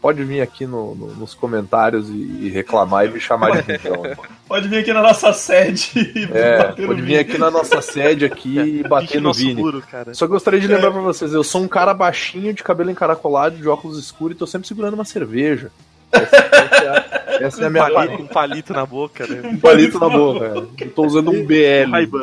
[0.00, 4.02] pode vir aqui no- no- nos comentários e, e reclamar e me chamar de atenção.
[4.48, 7.20] Pode vir aqui na nossa sede e É, bater no pode vir vídeo.
[7.20, 9.60] aqui na nossa sede aqui e bater no Vini.
[9.60, 10.14] muro, cara.
[10.14, 13.68] Só gostaria de lembrar pra vocês, eu sou um cara baixinho, de cabelo encaracolado, de
[13.68, 15.70] óculos escuros e tô sempre segurando uma cerveja.
[16.12, 18.22] Essa, essa é a- essa é a minha palito, paleta.
[18.22, 19.48] um palito na boca, né?
[19.48, 20.40] Um palito na boca.
[20.48, 20.66] cara.
[20.80, 21.54] Eu tô usando um BL.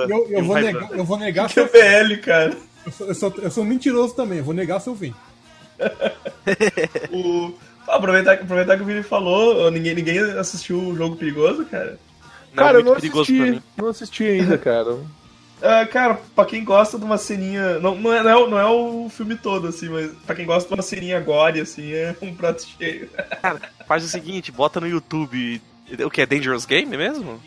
[0.10, 2.58] Eu, eu, Um vou, negar, eu vou negar Que é seu PL, cara.
[2.86, 5.14] eu sou, eu, sou, eu sou mentiroso também, eu vou negar seu fim.
[7.12, 7.54] O...
[7.88, 11.98] Aproveitar, aproveitar que o Vini falou, ninguém, ninguém assistiu o Jogo Perigoso, cara.
[12.54, 13.62] Não, Cara, eu muito não perigoso pra assisti, mim.
[13.78, 14.98] não assisti ainda, cara.
[15.62, 17.80] Ah, cara, pra quem gosta de uma ceninha.
[17.80, 20.46] Não, não, é, não, é, o- não é o filme todo, assim, mas pra quem
[20.46, 23.10] gosta de uma ceninha gore, assim, é um prato cheio.
[23.42, 25.62] Cara, faz o seguinte, bota no YouTube.
[26.06, 27.42] O que é Dangerous Game mesmo?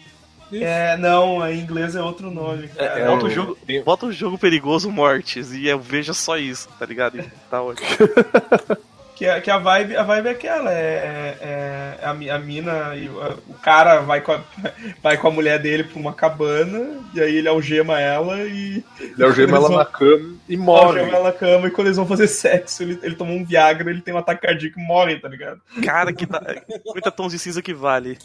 [0.53, 2.99] É, não, em inglês é outro nome, cara.
[2.99, 6.85] É, bota, o jogo, bota o jogo perigoso mortes e eu veja só isso, tá
[6.85, 7.21] ligado?
[7.21, 7.87] E tá ótimo.
[9.21, 12.97] Que, a- que a, vibe, a vibe é aquela, é, é- é a, a mina
[12.97, 14.41] e o, a- o cara vai com, a,
[15.03, 18.83] vai com a mulher dele pra uma cabana, e aí ele algema ela e.
[18.99, 21.01] Ele algema ela na cama e morre.
[21.01, 23.91] Algema ela na cama e quando eles vão fazer sexo, ele, ele toma um Viagra,
[23.91, 25.61] ele tem um ataque cardíaco e morre, tá ligado?
[25.85, 26.43] Cara, que tá.
[26.87, 28.17] 50 tons de cinza que vale.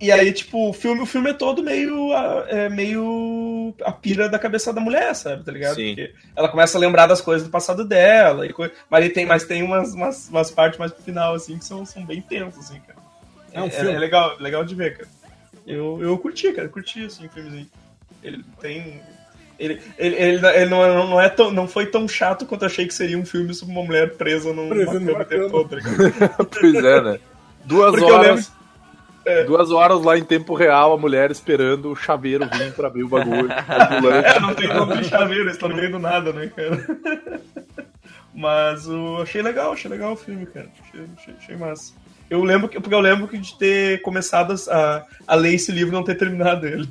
[0.00, 2.12] E aí, tipo, o filme, o filme é todo meio.
[2.12, 3.74] a- É meio.
[3.84, 5.42] a pira da cabeça da mulher, sabe?
[5.42, 5.74] Tá ligado?
[5.74, 5.94] Sim.
[5.96, 8.46] Porque ela começa a lembrar das coisas do passado dela.
[8.46, 11.64] E coi- mas tem, mas tem umas, umas, umas partes mais pro final, assim, que
[11.64, 12.98] são, são bem tensas, assim, cara.
[13.52, 13.92] É um é, filme.
[13.92, 15.08] é legal, legal de ver, cara.
[15.66, 17.66] Eu, eu curti, cara, curti, assim, o filmezinho.
[18.22, 19.00] Ele tem.
[19.58, 22.66] Ele, ele, ele, ele não, é- não, é tão, não foi tão chato quanto eu
[22.66, 25.40] achei que seria um filme sobre uma mulher presa numa Presa cama numa o tempo
[25.42, 25.50] cama.
[25.50, 26.46] todo, tá ligado?
[26.60, 27.18] Pois é, né?
[27.64, 28.52] Duas Porque horas.
[29.28, 29.44] É.
[29.44, 33.08] Duas horas lá em tempo real, a mulher esperando o chaveiro vir pra abrir o
[33.08, 33.48] bagulho.
[34.24, 37.40] É, não tem não tem chaveiro, eles estão no meio do nada, né, cara?
[38.32, 40.68] Mas eu achei legal, achei legal o filme, cara.
[40.82, 41.92] Achei, achei, achei massa.
[42.30, 45.92] Eu lembro que, porque eu lembro que de ter começado a, a ler esse livro
[45.92, 46.88] e não ter terminado ele.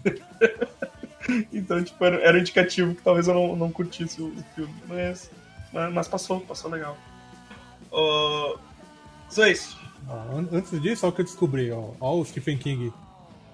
[1.52, 4.74] então, tipo, era, era um indicativo que talvez eu não, não curtisse o, filme.
[4.88, 5.32] Mas,
[5.94, 6.98] mas, passou, passou legal.
[7.92, 8.60] Uh,
[9.34, 9.77] Zois,
[10.10, 11.72] Ó, an- antes disso, olha o que eu descobri.
[11.72, 12.92] Ó, ó o Stephen King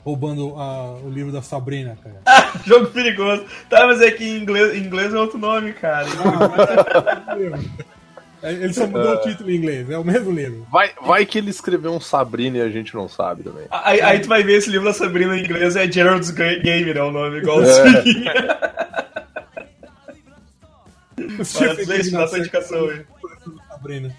[0.06, 2.22] roubando a- o livro da Sabrina, cara.
[2.66, 3.46] jogo perigoso.
[3.70, 6.08] Tá, mas é que em inglês, em inglês é outro nome, cara.
[8.44, 10.68] É, Ele só mudou o título em inglês, é o mesmo livro.
[10.70, 13.66] Vai, vai que ele escreveu um Sabrina e a gente não sabe também.
[13.72, 16.94] Aí, aí tu vai ver esse livro da Sabrina em inglês, é Gerald's Ga- Game,
[16.94, 17.02] né?
[17.02, 18.84] O nome, igual É.
[21.40, 22.98] O Stephen King nasceu indicação aí.
[22.98, 24.16] da Sabrina.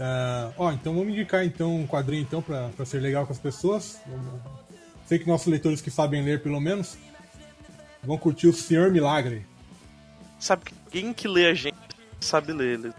[0.00, 3.38] Ah, ó, então vamos indicar então um quadrinho então pra, pra ser legal com as
[3.38, 4.00] pessoas.
[5.06, 6.96] Sei que nossos leitores que sabem ler pelo menos
[8.02, 9.44] vão curtir o Senhor Milagre.
[10.38, 11.76] Sabe, quem que lê a gente
[12.20, 12.78] sabe ler.
[12.78, 12.92] né?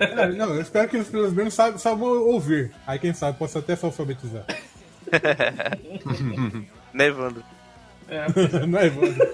[0.00, 2.72] É, não, eu espero que eles pelo menos saibam, saibam ouvir.
[2.86, 4.44] Aí quem sabe possa até se alfabetizar.
[6.92, 7.44] Né, Evandro?
[8.66, 9.26] Não é, Evandro?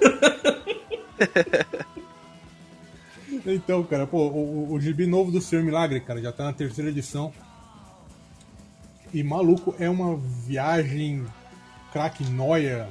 [3.44, 6.52] Então, cara, pô, o, o, o gibi novo do Senhor Milagre, cara, já tá na
[6.52, 7.32] terceira edição.
[9.12, 11.26] E maluco, é uma viagem
[11.92, 12.88] craque noia.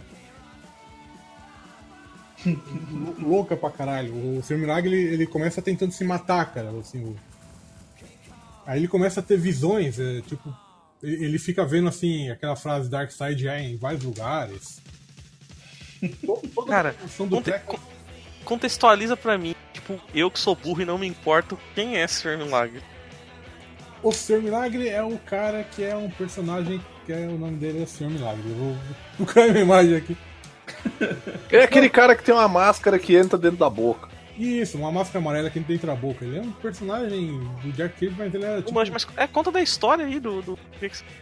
[2.46, 4.14] lou- louca pra caralho.
[4.38, 7.04] O Senhor Milagre, ele, ele começa tentando se matar, cara, assim.
[7.04, 7.16] o-
[8.66, 10.54] Aí ele começa a ter visões, é, tipo,
[11.02, 14.80] ele fica vendo assim, aquela frase Dark Side é em vários lugares.
[16.26, 17.80] To- toda Cara, a do treco-
[18.46, 19.56] contextualiza pra mim.
[19.74, 22.38] Tipo, eu que sou burro e não me importo quem é Sr.
[22.38, 22.82] Milagre.
[24.04, 27.84] O Senhor Milagre é o cara que é um personagem que é, o nome dele
[27.84, 28.44] é Senhor Milagre.
[28.50, 28.78] Eu vou
[29.18, 30.18] procurar uma imagem aqui.
[31.52, 34.10] É aquele cara que tem uma máscara que entra dentro da boca.
[34.42, 36.26] Isso, uma máscara amarela que dentro da boca.
[36.26, 38.74] Ele é um personagem do Jack Kirby, mas ele é Não tipo.
[38.74, 40.42] manjo, mas é conta da história aí do.
[40.42, 40.58] do...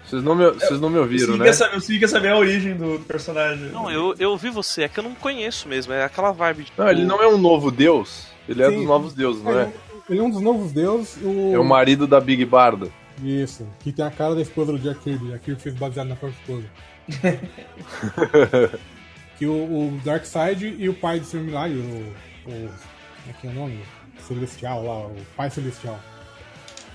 [0.05, 1.45] Vocês não me, vocês não me ouviram, Você né?
[1.45, 3.71] quer saber, você quer saber a origem do, do personagem.
[3.71, 6.71] Não, eu, eu ouvi você, é que eu não conheço mesmo, é aquela vibe de.
[6.77, 8.27] Não, ele não é um novo deus.
[8.47, 8.77] Ele é Sim.
[8.77, 9.63] dos novos deuses, não é?
[9.63, 9.73] é,
[10.09, 11.17] ele é um dos novos deuses.
[11.21, 11.53] O...
[11.53, 12.89] É o marido da Big Barda.
[13.21, 15.27] Isso, que tem a cara da esposa do Jack Kirby.
[15.27, 16.65] Jack Kirby fez baseado na própria esposa.
[19.37, 22.69] que o, o Darkseid e o pai do Senhor Milagre, o, o.
[23.21, 23.79] Como é que é o nome?
[24.27, 25.99] Celestial lá, o pai celestial.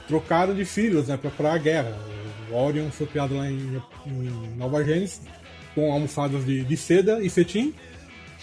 [0.06, 1.96] Trocaram de filhos, né, pra, pra guerra.
[2.50, 5.22] O Orion foi criado lá em, em Nova Gênesis,
[5.74, 7.74] com almofadas de, de seda e cetim.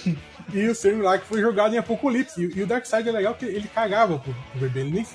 [0.54, 2.42] E o Milagre foi jogado em Apocalipse.
[2.42, 5.06] E, e o Darkseid é legal que ele cagava pro, pro bebê, ele nem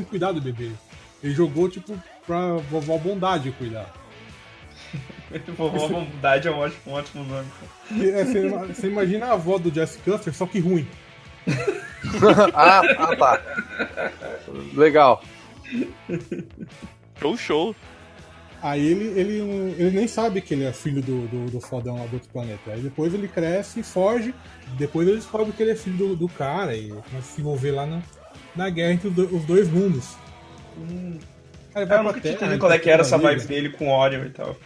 [0.00, 0.70] em cuidar do bebê.
[1.22, 3.90] Ele jogou, tipo, pra vovó Bondade cuidar.
[5.56, 7.48] Vovó Bondade é um ótimo, um ótimo nome.
[7.92, 10.86] É, você imagina a avó do Jesse Custer, só que ruim.
[12.54, 13.40] ah, ah, tá.
[14.74, 15.22] Legal.
[17.20, 17.76] Show, show.
[18.62, 19.38] Aí ele, ele,
[19.78, 22.70] ele nem sabe que ele é filho do, do, do fodão lá do outro planeta.
[22.72, 24.34] Aí depois ele cresce e foge.
[24.78, 27.72] Depois ele descobre que ele é filho do, do cara e começa a se envolver
[27.72, 28.00] lá na,
[28.56, 30.16] na guerra entre os, do- os dois mundos.
[31.74, 33.92] Aí Eu nunca tinha entendido qual é que era essa vibe vibe dele com o
[33.98, 34.56] Orion e tal.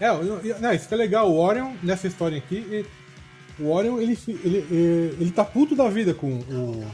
[0.00, 1.30] É, eu- eu- não, isso que é legal.
[1.30, 2.86] O Orion, nessa história aqui, ele-
[3.58, 6.86] o Orion, ele, ele, ele, ele tá puto da vida com o.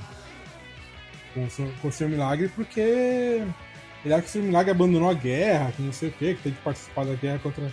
[1.35, 5.09] com o, Senhor- com o Senhor Milagre, porque ele acha que o Senhor Milagre abandonou
[5.11, 7.71] a guerra, que não sei o que, que tem que participar da guerra contra.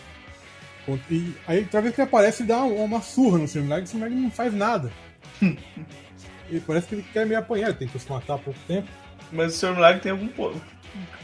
[1.09, 3.83] E aí, toda vez que ele aparece, ele dá uma, uma surra no Stormlag, e
[3.83, 4.91] o Stormlag não faz nada.
[5.41, 8.87] e parece que ele quer me apanhar, ele tentou se matar há pouco tempo.
[9.31, 9.73] Mas o Sr.
[9.73, 10.53] Milagre tem algum po...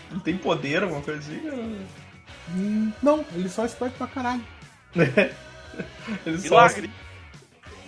[0.09, 1.39] Ele tem poder, alguma coisa assim?
[2.55, 4.43] Hum, não, ele só é esperto pra caralho.
[6.25, 6.89] Ele só, Milagre.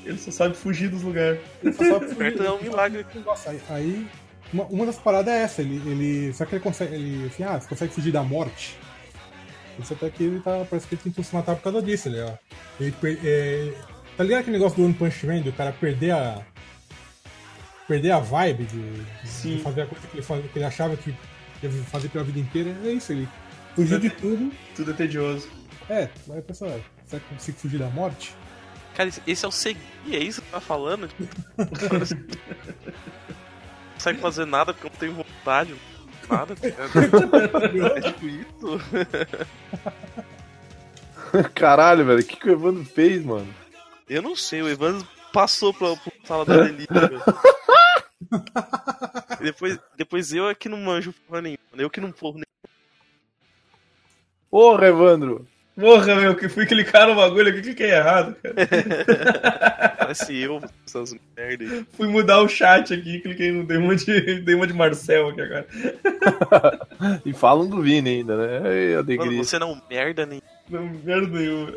[0.06, 1.40] Ele só sabe fugir dos lugares.
[1.64, 3.06] Ele só sabe Esperto é um milagre.
[3.26, 4.08] Nossa, aí, aí
[4.52, 6.34] uma, uma das paradas é essa, ele, ele.
[6.34, 6.94] Só que ele consegue.
[6.96, 8.78] Ele, assim, ah, você consegue fugir da morte.
[9.80, 10.66] Isso até que ele tá.
[10.70, 12.34] Parece que ele tentou se matar por causa disso, ele, ó.
[12.80, 13.74] Ele, per- é,
[14.16, 16.42] tá ligado aquele negócio do One Punch Man, do cara perder a.
[17.88, 18.94] Perder a vibe de,
[19.42, 21.14] de fazer a coisa que ele, faz, que ele achava que
[21.62, 22.74] ia fazer pela vida inteira.
[22.86, 23.28] É isso, ele
[23.76, 24.52] fugiu de tudo.
[24.76, 25.50] Tudo é tedioso.
[25.90, 26.68] É, vai pensar,
[27.06, 28.34] será que eu consigo fugir da morte?
[28.96, 29.80] Cara, esse- é o segui,
[30.12, 31.10] é isso que tá falando?
[31.58, 31.68] Não
[33.94, 35.76] consegue fazer nada porque não tem vontade.
[36.30, 36.68] Nada, tá?
[37.98, 38.80] É tipo isso.
[41.56, 43.48] Caralho, velho, o que, que o Evandro fez, mano?
[44.08, 46.88] Eu não sei, o Evandro passou pra, pra sala da delícia.
[49.42, 51.60] depois, depois eu é que não manjo porra nenhuma.
[51.76, 52.46] Eu que não porra nenhuma.
[54.50, 55.48] Porra, Evandro!
[55.80, 58.56] Porra, meu, que fui clicar no bagulho aqui, cliquei errado, cara.
[59.98, 61.86] Parece eu, essas merda aí.
[61.94, 65.42] Fui mudar o chat aqui, cliquei no dei uma de, dei uma de Marcel aqui
[65.42, 65.68] agora.
[67.26, 68.72] E falam do Vini ainda, né?
[68.72, 69.44] Ei, Mano, alegria.
[69.44, 70.42] você não merda nem.
[70.70, 71.74] Não, merda nenhuma.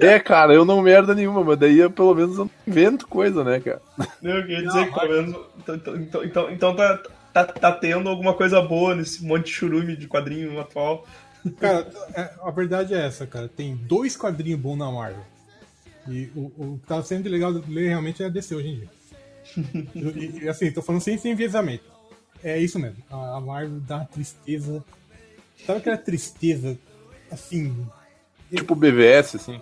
[0.00, 3.42] É, cara, eu não merda nenhuma, mas daí eu, pelo menos eu não invento coisa,
[3.42, 3.82] né, cara?
[4.22, 5.40] Não, eu queria dizer que pelo menos.
[5.58, 9.96] Então, então, então, então tá, tá, tá tendo alguma coisa boa nesse monte de churume
[9.96, 11.04] de quadrinho atual.
[11.58, 13.48] Cara, é- a verdade é essa, cara.
[13.48, 15.24] Tem dois quadrinhos bons na Marvel.
[16.08, 18.76] E o, o que tá sendo legal de ler realmente é a DC hoje em
[18.80, 18.88] dia.
[19.94, 21.84] e, e, assim, tô falando sem, sem enviesamento.
[22.42, 23.02] É isso mesmo.
[23.10, 24.84] A, a Marvel dá uma tristeza.
[25.64, 26.76] Sabe aquela tristeza,
[27.30, 27.86] assim.
[28.54, 29.60] Tipo BVS, assim.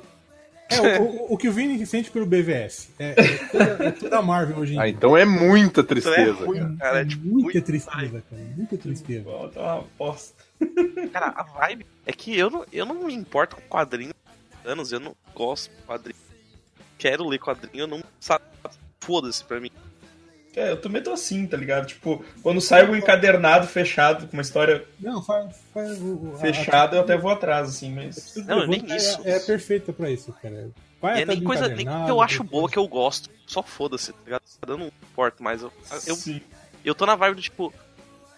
[0.70, 2.90] É, o, o, o que o Vini sente pelo BVS.
[2.98, 4.92] É, é, toda, é toda a Marvel hoje em Ah, dia.
[4.94, 6.76] então é muita Isso é tristeza, ruim, cara.
[6.78, 7.00] cara.
[7.00, 8.42] É tipo muita muito tristeza, cara.
[8.56, 9.24] Muita tristeza.
[9.24, 10.44] Volta uma bosta.
[11.12, 14.14] Cara, a vibe é que eu não, eu não me importo com quadrinhos
[14.64, 16.18] há anos, eu não gosto de quadrinho.
[16.98, 18.44] Quero ler quadrinho, eu não sabe.
[19.00, 19.70] Foda-se pra mim.
[20.54, 21.86] É, eu também tô assim, tá ligado?
[21.86, 25.56] Tipo, quando sai um encadernado fechado, com uma história Não, faz.
[25.72, 25.98] faz
[26.40, 28.36] fechada, eu até vou atrás, assim, mas.
[28.36, 29.20] a- Não, nem é, isso.
[29.24, 30.70] É, perfeita pra isso, cara.
[31.00, 33.30] Vai é nem coisa nem que eu acho boa que eu gosto.
[33.46, 34.42] Só foda-se, tá ligado?
[34.66, 35.62] Eu não importo mais.
[35.62, 35.72] Eu,
[36.06, 36.40] eu,
[36.84, 37.72] eu tô na vibe do tipo.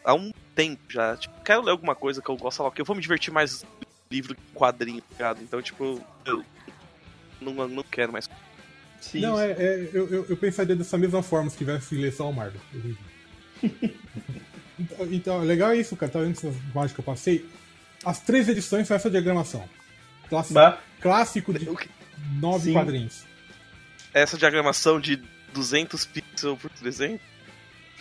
[0.05, 1.17] Há um tempo já.
[1.17, 3.33] Tipo, quero ler alguma coisa que eu gosto, sei lá, que eu vou me divertir
[3.33, 3.65] mais
[4.11, 5.43] livro que quadrinho, tá ligado?
[5.43, 6.45] Então, tipo, eu
[7.41, 8.29] não, não quero mais.
[9.01, 9.21] Sim.
[9.21, 12.33] Não, é, é- eu, eu, eu pensaria dessa mesma forma se tivesse ler só o
[12.33, 12.61] Marvel.
[14.79, 16.13] então, então, legal é isso, cara.
[16.13, 17.49] Tá vendo essas imagens que eu passei?
[18.05, 19.69] As três edições são essa diagramação.
[20.29, 21.69] Classi- Bah, Clássico de
[22.41, 22.73] nove Sim.
[22.75, 23.25] quadrinhos.
[24.15, 25.17] Essa diagramação de
[25.53, 27.21] 200 pixels por 300?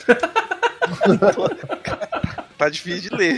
[2.65, 3.37] tá difícil de ler.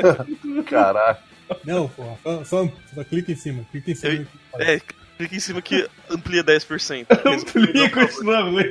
[0.68, 1.18] Caralho.
[1.64, 3.64] Não, porra, só, só, só clica em cima.
[3.70, 4.26] Clica em cima.
[4.58, 4.80] É,
[5.18, 7.06] clica em cima que amplia 10%.
[7.10, 8.62] Aplico isso na rua.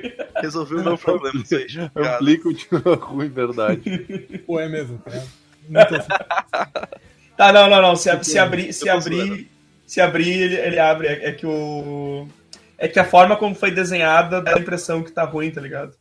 [0.42, 1.66] Resolveu o meu problema, isso aí.
[1.94, 2.16] Obrigado.
[2.16, 4.42] Amplia e continua ruim, verdade.
[4.46, 5.24] Pô, é mesmo, cara.
[5.70, 5.96] Não tô-
[7.38, 7.96] Tá, não, não, não.
[7.96, 9.50] Se, a- se abrir, se Eu abrir,
[9.86, 11.08] se abrir, ele, ele abre.
[11.08, 12.28] É, é que o.
[12.78, 15.94] É que a forma como foi desenhada dá a impressão que tá ruim, tá ligado?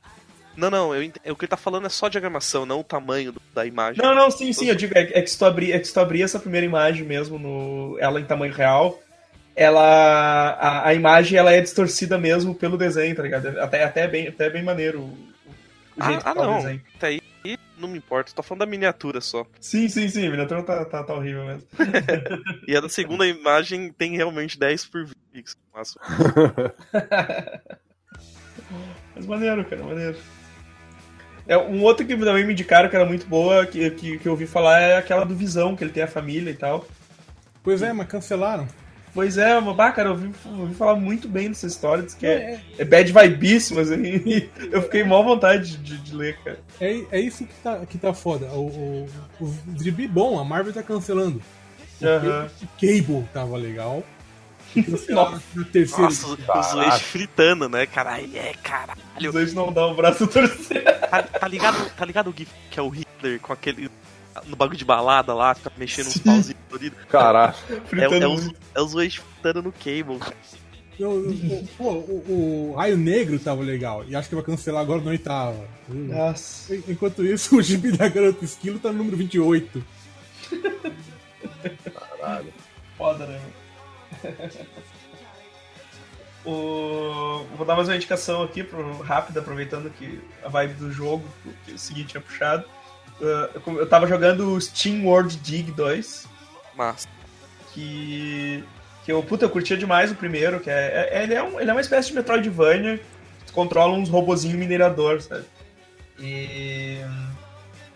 [0.56, 1.16] Não, não, eu ent...
[1.16, 4.02] o que ele tá falando é só diagramação, não o tamanho do- da imagem.
[4.02, 5.92] Não, não, sim, sim, eu digo, é, é que se tu abrir, é que se
[5.94, 9.00] tu abrir essa primeira imagem mesmo, no, ela em tamanho real,
[9.56, 9.80] ela.
[10.60, 13.46] A, a imagem ela é distorcida mesmo pelo desenho, tá ligado?
[13.60, 15.04] Até, até, bem, até bem maneiro o,
[15.96, 16.56] o Ah, jeito ah, que tá o não.
[16.58, 16.82] desenho.
[16.96, 17.20] Até aí
[17.76, 19.44] não me importa, tô falando da miniatura só.
[19.60, 21.62] Sim, sim, sim, a miniatura tá, tá, tá horrível mesmo.
[22.66, 25.58] E a da segunda imagem tem realmente 10 por 20 pixels.
[25.74, 26.00] Nossa.
[29.14, 30.16] Mas maneiro, cara, maneiro.
[31.46, 34.32] É, um outro que também me indicaram que era muito boa, que, que, que eu
[34.32, 36.86] ouvi falar, é aquela do Visão, que ele tem a família e tal.
[37.62, 38.66] Pois é, mas cancelaram.
[39.14, 42.26] Pois é, mas, bah, cara, eu ouvi, ouvi falar muito bem dessa história, diz que
[42.26, 46.58] é, é bad vibíssimo, assim, eu fiquei mal vontade de, de ler, cara.
[46.80, 48.46] É, é isso que tá, que tá foda.
[48.46, 49.06] O,
[49.40, 51.40] o, o Dribi bom, a Marvel tá cancelando.
[52.00, 54.02] O Cable tava legal.
[55.10, 55.40] Nossa,
[56.26, 56.84] os Caraca.
[56.84, 57.86] eixos fritando, né?
[57.86, 59.00] Caralho, é, caralho.
[59.16, 60.84] Os dois não dão o braço a torcer.
[61.22, 63.90] Tá, tá ligado, tá ligado o GIF que é o Hitler com aquele.
[64.46, 66.98] No bagulho de balada lá, fica mexendo uns pauzinhos coloridos?
[67.08, 67.54] Caralho.
[67.92, 70.18] É, é, os, é os eixos fritando no cable.
[70.18, 70.34] cara.
[70.98, 74.04] O, o, pô, o, o Raio Negro tava legal.
[74.08, 75.68] E acho que vai cancelar agora no oitava.
[75.88, 76.74] Nossa.
[76.88, 79.84] Enquanto isso, o gibi da Garota Esquilo tá no número 28.
[82.96, 83.40] Foda, né?
[86.44, 87.46] O...
[87.56, 88.98] Vou dar mais uma indicação aqui, pro...
[89.02, 91.24] rápida, aproveitando que a vibe do jogo,
[91.64, 92.64] que o seguinte tinha puxado.
[93.20, 96.26] Uh, eu- tava jogando o Steam World Dig 2,
[96.76, 97.08] Mas.
[97.72, 98.62] que.
[99.04, 101.10] Que eu, puta, eu curtia demais o primeiro, que é.
[101.12, 103.00] é- ele, é um- ele é uma espécie de Metroidvania,
[103.46, 105.44] tu controla uns robozinhos minerador, sabe?
[106.18, 106.98] E.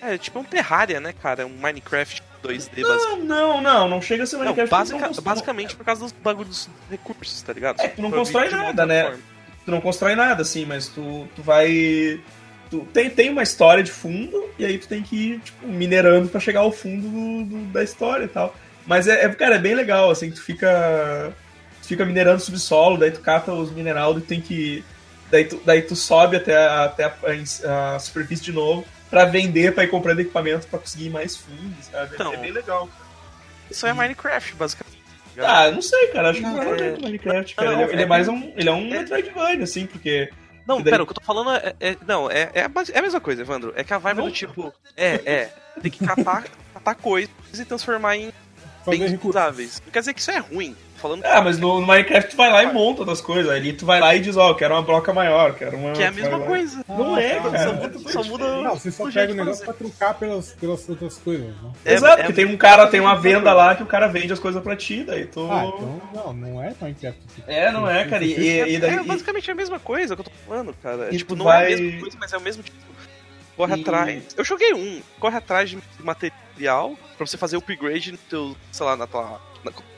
[0.01, 1.47] É, tipo um Terraria, né, cara?
[1.47, 3.27] Um Minecraft 2D basicamente.
[3.27, 4.71] Não, não, não, não chega a ser Não, Minecraft.
[4.71, 7.81] basica- não cons- basicamente por causa dos bagulhos dos recursos, tá ligado?
[7.81, 9.03] É, tu não constrói nada, né?
[9.05, 9.19] forma.
[9.65, 12.21] tu não constrói nada, assim, mas tu, tu vai.
[12.71, 16.29] Tu tem, tem uma história de fundo, e aí tu tem que ir, tipo, minerando
[16.29, 18.55] pra chegar ao fundo do- do- da história e tal.
[18.87, 21.33] Mas é, é, cara, é bem legal, assim, tu fica.
[21.83, 24.85] Tu fica minerando subsolo, daí tu cata os minerais e tem que.
[25.31, 29.75] Daí tu, daí tu sobe até, a, até a, a superfície de novo pra vender,
[29.75, 32.15] pra ir comprando equipamento pra conseguir ir mais fundo, sabe?
[32.15, 32.89] Então, é bem legal.
[33.71, 34.99] Isso é Minecraft, basicamente.
[35.41, 36.31] Ah, não sei, cara.
[36.31, 37.71] Acho que Não, é é- muito Minecraft, cara.
[37.71, 38.53] não, ele, é, ele é é- mais um.
[38.57, 40.31] Ele é um é- Metroidvania, assim, porque.
[40.67, 41.75] Não, daí- pera, o que eu tô falando é.
[41.81, 42.61] é- não, é, é,
[42.93, 43.73] é a mesma coisa, Evandro.
[43.77, 44.25] É que a vibe Não.
[44.27, 44.73] do tipo.
[44.97, 45.51] É, é.
[45.81, 46.45] Tem que catar,
[46.75, 48.33] catar coisas e transformar em
[48.97, 49.29] Recursos.
[49.31, 49.83] usáveis.
[49.85, 50.75] Não quer dizer que isso é ruim.
[50.97, 53.53] Falando Ah, mas no, no Minecraft tu vai lá e monta outras coisas.
[53.53, 55.93] Ali tu vai lá e diz, ó, eu quero uma bloca maior, quero uma.
[55.93, 56.85] que é a mesma coisa.
[56.89, 57.59] Não é, Ah, cara.
[57.63, 57.99] só é muda-
[58.49, 58.63] só.
[58.65, 61.71] Não, você só pega o negócio pra trocar pelas, pelas outras coisas, né?
[61.85, 64.33] É- Exato, é- porque tem um cara, tem uma venda lá que o cara vende
[64.33, 65.49] as coisas pra ti, daí tu.
[65.49, 67.21] Ah, então não, não é Minecraft.
[67.47, 68.25] É, não é, cara.
[68.25, 68.95] E, e, daí.
[68.97, 71.15] É basicamente a mesma coisa que eu tô falando, cara.
[71.15, 72.77] E tipo, não é vai- a mesma coisa, mas é o mesmo tipo.
[73.59, 74.23] Corre E- atrás.
[74.37, 78.97] Eu joguei um, corre atrás de material pra você fazer upgrade no teu, sei lá,
[78.97, 79.41] na tua.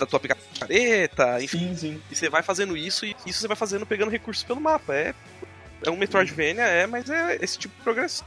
[0.01, 1.59] Na, tua picareta, enfim.
[1.59, 2.03] Sim, sim.
[2.11, 4.95] E você vai fazendo isso e isso você vai fazendo pegando recursos pelo mapa.
[4.95, 5.15] É,
[5.85, 8.25] é um Metroidvania, é, mas é esse tipo de progresso.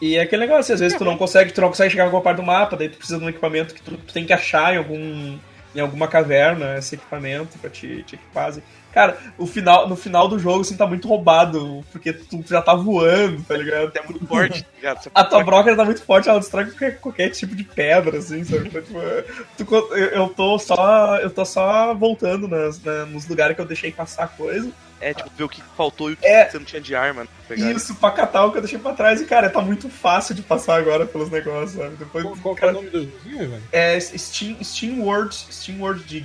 [0.00, 2.22] E é aquele negócio, às vezes tu não consegue, tu não consegue chegar em alguma
[2.22, 4.72] parte do mapa, daí tu precisa de um equipamento que tu, tu tem que achar
[4.74, 5.38] em algum.
[5.74, 8.54] em alguma caverna esse equipamento pra te, te equipar.
[8.96, 12.74] Cara, o final, no final do jogo, assim, tá muito roubado, porque tu já tá
[12.74, 13.92] voando, tá ligado?
[13.94, 15.02] É muito forte, tá ligado?
[15.02, 18.42] Você A tua broca tá muito forte, ela destrói qualquer, qualquer tipo de pedra, assim,
[18.42, 18.68] sabe?
[18.68, 19.22] Então, tipo, é,
[19.58, 21.18] tu eu, tô só.
[21.18, 24.70] Eu tô só voltando nas, na- nos lugares que eu deixei passar coisa.
[24.98, 26.48] É, tipo, ver o que faltou e o que É.
[26.48, 27.24] você não tinha de arma.
[27.24, 27.70] né, pegar.
[27.72, 29.20] Isso, pra catar o que eu deixei pra trás.
[29.20, 31.96] E, cara, tá muito fácil de passar agora pelos negócios, sabe?
[31.96, 33.62] Depois, Qual, qual que é cara, o nome do joguinho, velho?
[33.72, 36.24] É Steam, Steam World, Steam World Dig.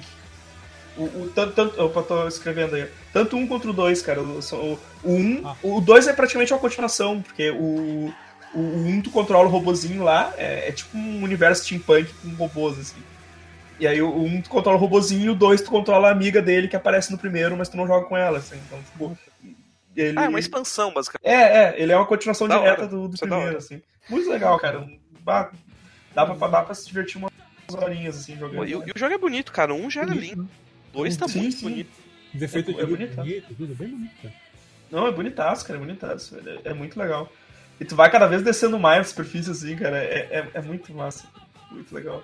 [0.98, 2.88] O, o, tanto, tanto, opa, tô escrevendo aí.
[3.14, 4.22] Tanto um quanto o dois, cara.
[4.22, 5.56] O, o, o um, Ah.
[5.64, 8.14] o dois é praticamente uma continuação, porque o,
[8.54, 12.78] o um tu controla o robozinho lá, é, é tipo um universo steampunk com robôs,
[12.78, 13.02] assim.
[13.80, 16.42] E aí o um tu controla o robozinho e o dois tu controla a amiga
[16.42, 18.60] dele que aparece no primeiro, mas tu não joga com ela, assim.
[18.68, 19.18] Então, tipo.
[19.96, 20.18] Ele...
[20.20, 21.28] Ah, é uma expansão, basicamente.
[21.28, 22.88] É, é, ele é uma continuação Da direta hora.
[22.88, 23.82] do, do é primeiro, assim.
[24.10, 24.88] Muito legal, cara.
[25.26, 27.32] Dá pra, dá pra se divertir umas
[27.82, 28.66] horinhas, assim, jogando.
[28.68, 29.74] E, o- e o jogo é bonito, cara.
[29.74, 30.48] Um já era lindo.
[30.94, 31.64] Dois tá Sim, muito sim.
[31.70, 31.90] bonito.
[32.34, 34.34] Os efeitos É- de é bonito, bonito, tudo bem bonito, cara.
[34.92, 36.36] Não, é bonitaço, cara, é bonitaço.
[36.36, 36.60] velho.
[36.66, 37.32] É, é muito legal.
[37.80, 39.98] E tu vai cada vez descendo mais a superfície, assim, cara.
[39.98, 41.26] É, é, é muito massa.
[41.72, 42.24] Muito legal.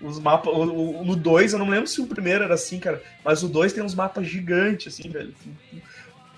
[0.00, 0.52] Os mapas.
[0.52, 3.02] O, o- no 2, eu não lembro se o primeiro era assim, cara.
[3.24, 5.34] Mas o 2 tem uns mapas gigantes, assim, velho.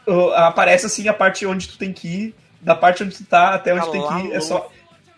[0.06, 2.34] Uh, Aparece assim a parte onde tu tem que ir.
[2.60, 4.32] Da parte onde tu tá até onde Tá tu tem que ir.
[4.32, 4.70] É só,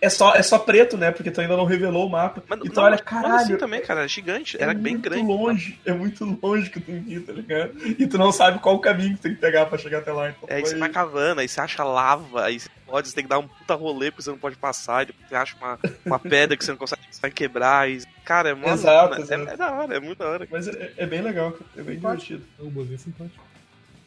[0.02, 1.12] é, só, é só preto, né?
[1.12, 2.42] Porque tu ainda não revelou o mapa.
[2.48, 3.34] Mas, e tu não, olha, mas caralho.
[3.36, 4.04] assim também, cara.
[4.04, 4.60] É gigante.
[4.60, 5.22] Era é bem muito grande.
[5.24, 7.72] longe, é muito longe que tu tem que ir, tá ligado?
[7.98, 10.12] E tu não sabe qual o caminho que tu tem que pegar pra chegar até
[10.12, 10.30] lá.
[10.30, 13.22] Então, É, aí você vai cavando, aí você acha lava, aí você pode, você tem
[13.22, 16.18] que dar um puta rolê porque você não pode passar, depois você acha uma, uma
[16.18, 17.88] pedra que você não consegue, você vai quebrar.
[17.88, 19.48] E, cara, é mó Exato, é, exato.
[19.50, 20.48] é da hora, é muito da hora.
[20.50, 21.64] Mas é, é bem legal, cara.
[21.76, 22.44] É bem divertido.
[22.58, 23.52] O bozinho simpático.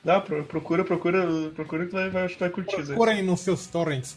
[0.04, 1.26] Dá, pro- procura, procura,
[1.56, 2.84] procura que tu vai, vai, vai curtir.
[2.86, 4.16] Procura aí nos seus torrents.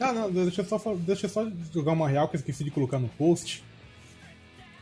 [0.00, 2.70] Ah, não, deixa eu, só, deixa eu só jogar uma real que eu esqueci de
[2.70, 3.62] colocar no post.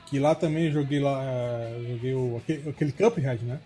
[0.07, 1.21] Que lá também joguei lá.
[1.23, 3.59] eh, Joguei o, aquele, aquele Cuphead, né?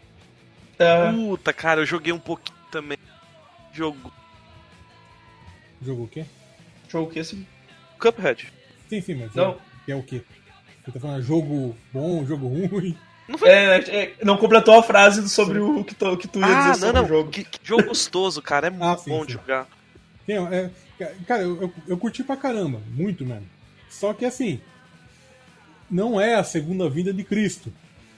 [0.78, 2.96] É, Puta, cara, eu joguei um pouquinho também.
[3.72, 4.12] Jogo
[5.82, 6.24] Jogo o quê?
[6.88, 7.46] jogo que esse.
[7.98, 8.52] Cuphead.
[8.88, 9.50] Sim, sim, mas Não.
[9.52, 10.22] é, que é o quê?
[10.84, 12.96] Você tá falando jogo bom, jogo ruim?
[13.42, 16.80] É, é, não completou a frase sobre o que tu, que tu ia Ah, dizer
[16.80, 17.04] não, sobre não.
[17.04, 17.30] o jogo.
[17.30, 18.68] Que, que jogo gostoso, cara.
[18.68, 19.26] É muito Ah, sim, bom sim.
[19.26, 19.68] de jogar.
[20.28, 20.70] Sim, é,
[21.26, 23.48] cara, eu, eu, eu curti pra caramba, muito mesmo.
[23.88, 24.60] Só que assim,
[25.90, 27.72] não é a segunda vinda de Cristo,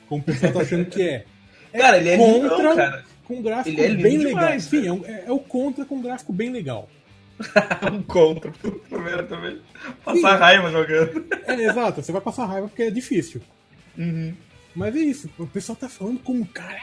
[0.08, 1.24] como o pessoal tá achando que é.
[1.72, 3.04] Cara, ele é contra- lindão, cara.
[3.24, 4.30] Com um gráfico Ele é lindo bem legal.
[4.40, 6.90] demais, Sim, é, um- é- é o contra com um gráfico bem legal.
[7.92, 8.50] um contra.
[8.88, 9.60] Primeiro também.
[10.04, 11.24] Passar raiva jogando.
[11.46, 13.40] É, exato, você vai passar raiva porque é difícil.
[13.96, 14.34] Uhum.
[14.74, 16.80] Mas é isso, o pessoal tá falando como caralho,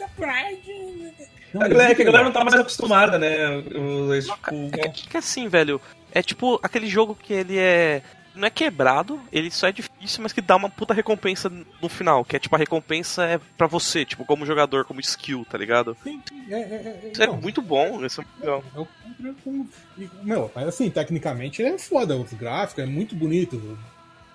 [0.00, 1.12] Cuphead.
[1.52, 3.48] Não, A galera, que a galera não tá mais acostumada, né?
[3.74, 5.80] o- É tipo, que, que assim, velho,
[6.12, 8.02] é tipo aquele jogo que ele é.
[8.36, 11.50] não é quebrado, ele só é difícil, mas que dá uma puta recompensa
[11.82, 15.44] no final, que é tipo a recompensa é pra você, tipo, como jogador, como skill,
[15.50, 15.96] tá ligado?
[16.04, 18.64] Sim, sim, é, é, é, Isso é muito bom, isso é muito legal.
[18.76, 19.66] é o Contra com-
[19.98, 23.76] e, Meu, mas assim, tecnicamente ele é foda, os gráficos, é muito bonito,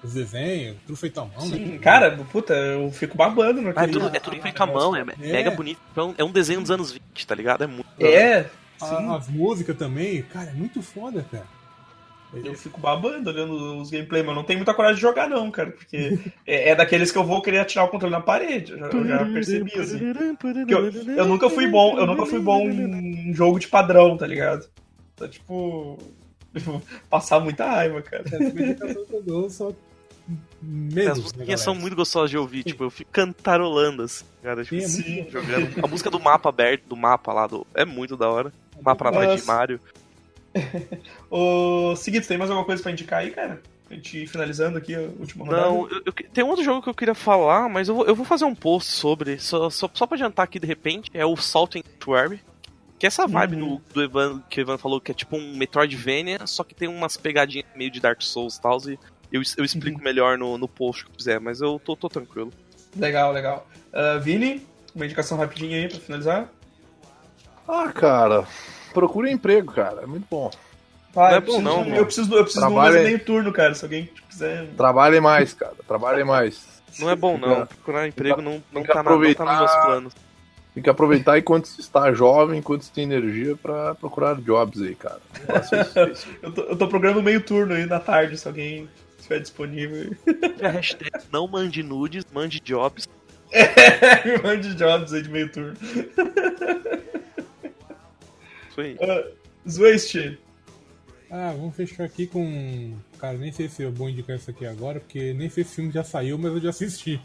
[0.06, 1.78] os desenhos, tudo feito à mão, Sim, né?
[1.80, 5.04] cara, puta, eu fico babando no Ah, é tudo, é tudo feito à mão, é,
[5.04, 5.80] mega bonito.
[5.92, 7.64] Então, é um desenho dos anos 20, tá ligado?
[7.64, 7.86] É muito.
[8.00, 8.50] É,
[8.82, 11.48] A- as músicas também, cara, é muito foda, cara.
[12.34, 15.72] Eu fico babando olhando os gameplay, mas não tenho muita coragem de jogar, não, cara.
[15.72, 18.74] Porque é, é daqueles que eu vou querer atirar o controle na parede.
[18.74, 20.00] Eu já, eu já percebi, assim.
[20.68, 24.68] Eu, eu nunca fui bom, eu nunca fui bom em jogo de padrão, tá ligado?
[25.14, 25.98] Então, tipo.
[27.10, 28.24] Passar muita raiva, cara.
[29.26, 29.72] Dou só
[30.62, 31.12] medo.
[31.12, 34.64] As né, musiquinhas são muito gostosas de ouvir, tipo, eu fico cantarolando, assim, cara.
[34.64, 35.32] Tipo, Sim, é muito Sim.
[35.32, 35.84] jogando.
[35.84, 37.66] A música do mapa aberto, do mapa lá, do...
[37.74, 38.52] é muito da hora.
[38.78, 39.48] O mapa na frente de.
[39.48, 39.80] Mario.
[41.30, 43.62] Ô, seguinte, tem mais alguma coisa pra indicar aí, cara?
[43.88, 45.64] Pra gente finalizando aqui a última rodada.
[45.68, 48.16] Não, eu- eu- tem um outro jogo que eu queria falar, mas eu vou, eu
[48.16, 51.36] vou fazer um post sobre, só, só, só pra adiantar aqui de repente, é o
[51.36, 52.40] Salt and Sanctuary.
[52.98, 53.60] Que é essa vibe Uhum.
[53.72, 56.88] no- do Evan, que o Evan falou, que é tipo um Metroidvania, só que tem
[56.88, 58.98] umas pegadinhas meio de Dark Souls e tal, e
[59.32, 62.52] eu, eu explico melhor no, no post que eu fizer, mas eu tô, tô tranquilo.
[62.96, 63.68] Legal, legal.
[63.94, 66.50] Ah, Vini, uma indicação rapidinha aí pra finalizar.
[67.68, 68.46] Ah, cara,
[68.94, 70.04] procura emprego, cara.
[70.04, 70.52] É muito bom.
[71.16, 72.02] Ah, Não é bom não, de- mano.
[72.02, 73.74] eu preciso, do- eu preciso de um meio turno, cara.
[73.74, 74.68] Se alguém quiser.
[74.76, 75.74] Trabalhe mais, cara.
[75.88, 76.76] Trabalhe mais.
[77.00, 80.14] Não é bom não, procurar emprego não, não, tá, na, não tá nos meus planos.
[80.74, 84.94] Tem que aproveitar enquanto se está jovem, enquanto se tem energia pra procurar jobs aí,
[84.96, 85.20] cara.
[86.42, 88.88] Eu tô, eu tô programando meio turno aí na tarde, se alguém
[89.26, 90.16] estiver disponível.
[90.64, 93.08] A hashtag não mande nudes, mande jobs.
[94.26, 95.74] Me mande jobs aí de meio turno.
[98.70, 98.96] Isso aí.
[98.96, 100.38] Uh, Zwist,
[101.30, 102.96] Ah, vamos fechar aqui com.
[103.20, 105.76] Cara, nem sei se é bom indicar isso aqui agora, porque nem sei se esse
[105.76, 107.20] filme já saiu, mas eu já assisti.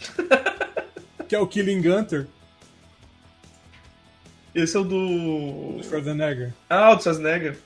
[1.28, 2.26] que é o Killing Gunter,
[4.54, 5.76] esse é o do.
[5.78, 6.52] do Schwarzenegger.
[6.68, 7.56] Ah, o do Schwarzenegger.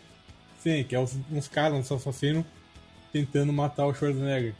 [0.61, 2.45] Sim, que é os- uns caras, uns assassinos,
[3.13, 4.55] tentando matar o Schwarzenegger.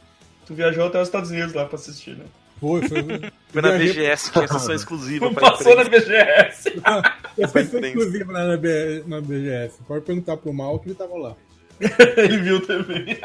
[0.45, 2.25] Tu viajou até os Estados Unidos lá pra assistir, né?
[2.59, 3.03] Foi, foi.
[3.51, 5.83] Foi na BGS, tinha sessão exclusiva pra Passou na.
[5.85, 6.81] BGS.
[7.39, 7.79] Imprensa.
[7.79, 9.79] exclusiva lá na, B- na BGS.
[9.87, 11.35] Pode perguntar pro Mal que ele tava lá.
[12.17, 13.17] Ele viu também.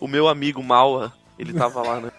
[0.00, 2.10] O meu amigo Maua, ele tava lá, né?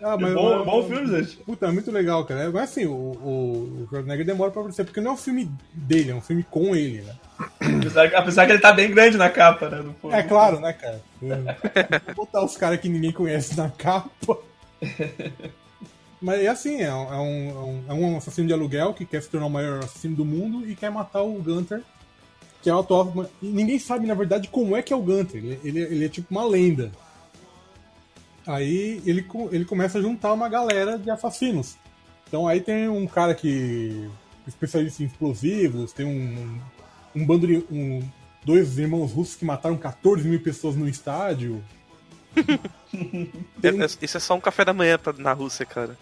[0.00, 1.36] Ah, mas bom, bom filme, gente.
[1.38, 2.50] Puta, é muito legal, cara.
[2.52, 6.10] Mas assim, o, o, o Schwarzenegger demora pra aparecer, porque não é um filme dele,
[6.10, 7.14] é um filme com ele, né?
[7.86, 9.94] Apesar, apesar que ele tá bem grande na capa, né?
[10.12, 11.02] É claro, né, cara?
[12.14, 14.38] Botar os caras que ninguém conhece na capa.
[16.20, 19.28] Mas é assim, é um, é, um, é um assassino de aluguel que quer se
[19.28, 21.82] tornar o maior assassino do mundo e quer matar o Gunter,
[22.62, 23.26] que é o atual.
[23.42, 25.44] E ninguém sabe, na verdade, como é que é o Gunter.
[25.44, 26.90] Ele, ele, ele é tipo uma lenda.
[28.46, 31.76] Aí ele, ele começa a juntar uma galera de assassinos.
[32.26, 34.08] Então aí tem um cara que.
[34.46, 36.58] especialista em explosivos, tem um,
[37.14, 37.64] um bando de.
[37.70, 38.02] Um,
[38.44, 41.62] dois irmãos russos que mataram 14 mil pessoas no estádio.
[43.62, 45.96] É- é- Isso é só um café da manhã pra- na Rússia, cara.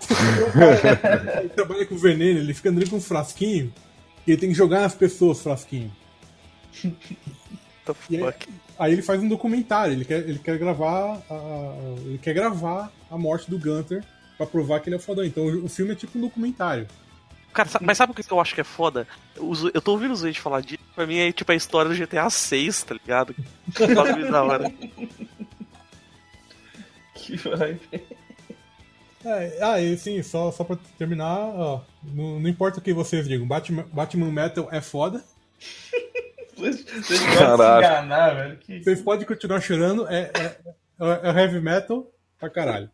[1.40, 3.72] Ele trabalha com veneno, ele fica andando com um frasquinho
[4.26, 5.90] e ele tem que jogar nas pessoas frasquinho.
[8.10, 8.46] Aí,
[8.78, 11.72] aí ele faz um documentário, ele quer, ele quer gravar a,
[12.04, 14.04] ele quer gravar a morte do Gunter
[14.36, 15.24] pra provar que ele é o fodão.
[15.24, 16.86] Então o filme é tipo um documentário.
[17.58, 19.04] Cara, sa- mas sabe o que eu acho que é foda?
[19.36, 21.96] Zo- Eu tô ouvindo os gente falar disso, pra mim é tipo a história do
[21.96, 23.34] GTA 6, tá ligado?
[23.74, 23.86] Que
[24.30, 24.72] da hora.
[27.14, 27.80] Que vai.
[29.24, 33.26] É, ah, e sim, só, só pra terminar, ó, não, não importa o que vocês
[33.26, 35.22] digam, Batman, Batman Metal é foda.
[36.56, 36.84] Vocês
[37.36, 37.84] Caralho.
[37.84, 38.56] enganar, velho.
[38.58, 38.82] Que...
[38.84, 40.44] Vocês podem continuar chorando, é, é,
[41.00, 42.88] é, é heavy metal pra caralho.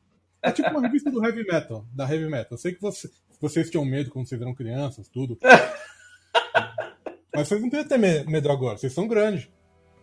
[0.44, 2.48] É tipo uma revista do heavy metal, da heavy metal.
[2.52, 5.38] Eu sei que você- vocês tinham medo quando vocês eram crianças, tudo.
[7.34, 9.48] Mas vocês não precisam ter me- medo agora, vocês são grandes.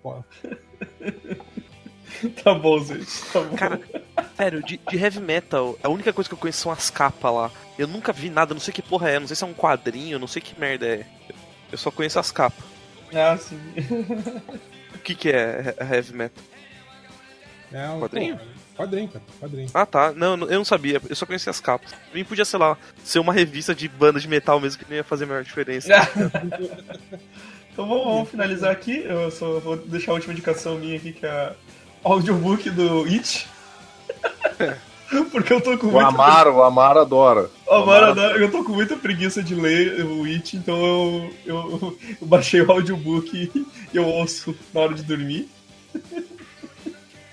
[0.04, 0.22] Pô,
[2.44, 3.08] Tá bom, gente.
[3.32, 3.56] Tá bom.
[3.56, 3.80] Cara,
[4.36, 7.52] sério, de, de heavy metal, a única coisa que eu conheço são as capas lá.
[7.80, 10.20] Eu nunca vi nada, não sei que porra é, não sei se é um quadrinho,
[10.20, 11.06] não sei que merda é.
[11.72, 12.64] Eu só conheço as capas.
[13.14, 13.60] Ah, sim.
[14.94, 16.44] O que que é he- heavy metal?
[17.74, 18.38] É um Quadrinho?
[18.38, 18.43] pô,
[18.84, 19.69] quadrinho, cara, quadrinho.
[19.74, 21.91] Ah tá, não, eu não sabia, eu só conhecia as capas.
[21.91, 24.97] Pra mim podia, sei lá, ser uma revista de banda de metal mesmo que não
[24.97, 25.89] ia fazer a maior diferença.
[27.74, 29.03] Então vamos, vamos finalizar aqui.
[29.05, 31.53] Eu só vou deixar a última indicação minha aqui, que é
[32.03, 33.47] o audiobook do It.
[35.32, 37.49] Porque eu tô com O muita Amaro, o Amaro adora.
[37.67, 42.28] Ó, mano, eu tô com muita preguiça de ler o It, então eu, eu, eu
[42.28, 45.49] baixei o audiobook e eu ouço na hora de dormir.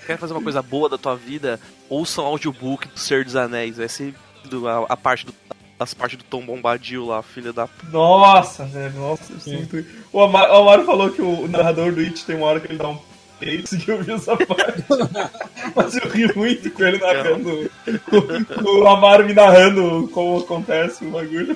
[0.09, 1.61] Quer fazer uma coisa boa da tua vida?
[1.87, 3.77] Ouça um audiobook do Senhor dos Anéis.
[3.77, 4.15] Vai ser
[4.47, 5.35] do- a, a parte do,
[5.79, 7.69] as partes do Tom Bombadil lá, filha da.
[7.93, 9.85] Nossa, velho, nossa, eu sinto.
[10.11, 12.79] O Amaro, o Amaro falou que o narrador do It tem uma hora que ele
[12.79, 12.99] dá um
[13.39, 14.83] peito que eu vi essa parte.
[15.77, 17.71] Mas eu ri muito com ele narrando.
[18.09, 21.55] Com, o Amaro me narrando como acontece o bagulho.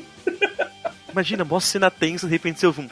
[1.12, 2.88] Imagina, mó cena tensa, de repente você ouve um.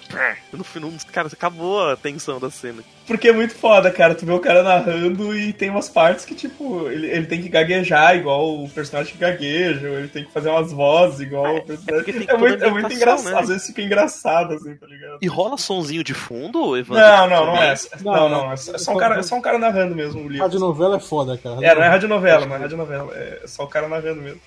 [0.57, 2.83] No final, cara, acabou a tensão da cena.
[3.07, 4.14] Porque é muito foda, cara.
[4.14, 7.49] Tu vê o cara narrando e tem umas partes que, tipo, ele, ele tem que
[7.49, 11.62] gaguejar igual o personagem que gagueja, ou ele tem que fazer umas vozes igual o
[11.62, 11.77] porque
[12.12, 12.23] personagem.
[12.23, 13.33] É, toda muito, é muito engraçado.
[13.35, 13.41] né?
[13.41, 15.18] Às vezes fica engraçado, assim, tá ligado?
[15.21, 17.03] E rola sonzinho de fundo, Evandro?
[17.03, 17.75] Não, não, não é.
[18.03, 18.45] Não, Não, não.
[18.47, 18.53] não.
[18.53, 20.45] É só um cara, é só um cara narrando mesmo o livro.
[20.45, 21.64] Radionovela é foda, cara.
[21.66, 23.12] É, não é radionovela, não é radionovela.
[23.14, 24.41] É só o cara narrando mesmo.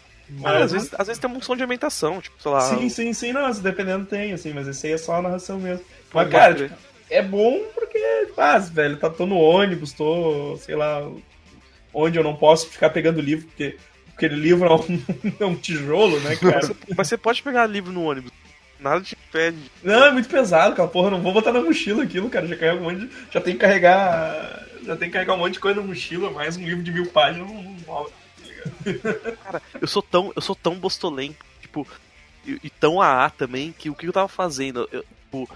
[0.43, 2.61] Ah, às, vezes, às vezes tem um som de ambientação, tipo, sei lá.
[2.61, 5.86] Sim, sim, sim, não, dependendo tem, assim, mas esse aí é só a narração mesmo.
[6.09, 6.69] Pode Mas, cara, crer.
[6.69, 7.99] tipo, é bom porque,
[8.38, 11.07] ah, velho, tá, tô no ônibus, tô, sei lá,
[11.93, 13.77] onde eu não posso ficar pegando livro, porque
[14.15, 15.03] aquele livro é um,
[15.39, 16.71] é um tijolo, né, cara?
[16.97, 18.31] Mas você pode pegar livro no ônibus.
[18.79, 19.57] Nada te impede.
[19.81, 22.81] Não, é muito pesado, aquela porra, não vou botar na mochila aquilo, cara, já carrega
[22.81, 25.79] um monte de, já tem que carregar, já tem que carregar um monte de coisa
[25.79, 28.09] na mochila, mais um livro de mil páginas, não, não rola.
[29.43, 31.88] Cara, eu sou tão, eu sou tão bostolento, tipo,
[32.45, 34.88] e, e tão AA também, que o que eu tava fazendo?
[34.91, 35.47] Eu, tipo,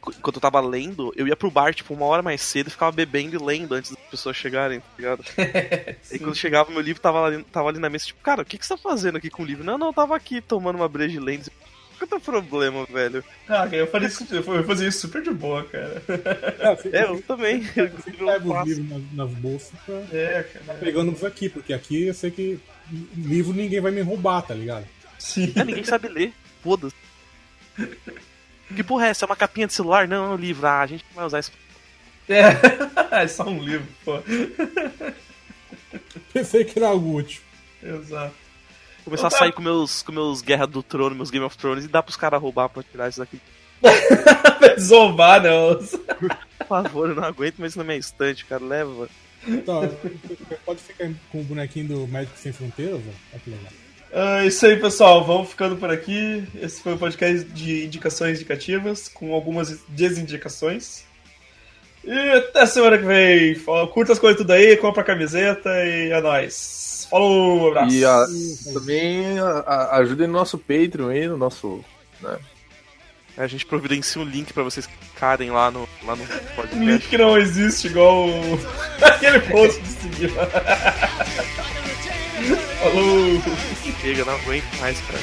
[0.00, 2.70] qu- enquanto eu tava lendo, eu ia pro bar, tipo, uma hora mais cedo e
[2.70, 5.24] ficava bebendo e lendo antes das pessoas chegarem, tá ligado?
[6.10, 8.58] e quando chegava meu livro, tava ali, tava ali na mesa, tipo, cara, o que,
[8.58, 9.64] que você tá fazendo aqui com o livro?
[9.64, 11.50] Não, não, eu tava aqui tomando uma breja e lendo.
[11.98, 13.24] Qual que é o problema, velho?
[13.48, 16.02] Ah, cara, eu falei isso, eu fazia isso super de boa, cara.
[16.92, 17.62] É, eu também.
[17.76, 18.68] Eu, sempre levo os faço.
[18.68, 20.78] livros nas, nas bolsas pra É, cara.
[20.78, 22.58] pegando os aqui, porque aqui eu sei que
[23.16, 24.86] livro ninguém vai me roubar, tá ligado?
[25.18, 25.52] Sim.
[25.56, 26.32] É, ninguém sabe ler.
[26.62, 26.94] Foda-se.
[28.74, 29.24] Que porra é essa?
[29.24, 30.08] É uma capinha de celular?
[30.08, 30.66] Não, é um livro.
[30.66, 31.52] Ah, a gente não vai usar isso.
[32.28, 32.42] É,
[33.22, 34.18] é só um livro, pô.
[36.32, 37.40] Pensei que era algo útil.
[37.82, 38.34] Exato.
[39.06, 39.38] Começar a Tá.
[39.38, 42.16] sair com meus, com meus Guerra do Trono, meus Game of Thrones e dar pros
[42.16, 43.40] caras roubar pra tirar isso daqui.
[44.80, 45.76] Zombar, não.
[45.76, 48.64] Por favor, eu não aguento mais isso na minha estante, cara.
[48.64, 49.08] Leva.
[49.46, 49.88] Então,
[50.64, 53.10] pode ficar com o bonequinho do Médico Sem Fronteiras, ó.
[53.32, 53.72] Olha que legal.
[54.12, 55.24] Ah, isso aí, pessoal.
[55.24, 56.44] Vamos ficando por aqui.
[56.60, 61.04] Esse foi o podcast de indicações indicativas, com algumas desindicações.
[62.04, 63.54] E até semana que vem.
[63.92, 66.95] Curta as coisas tudo aí, compra a camiseta e é nóis.
[67.10, 67.94] Falou, abraço.
[67.94, 68.26] E a-
[68.72, 71.84] também a- a- ajudem no nosso Patreon aí, no nosso.
[72.20, 72.36] né?
[73.36, 76.26] A gente providencia um link pra vocês clicarem lá no, lá no Um
[76.56, 76.78] podcast.
[76.84, 78.58] link que não existe, igual o-
[79.04, 80.30] aquele post de seguir.
[82.80, 83.42] Falou!
[84.00, 85.18] Chega, não aguento mais, cara.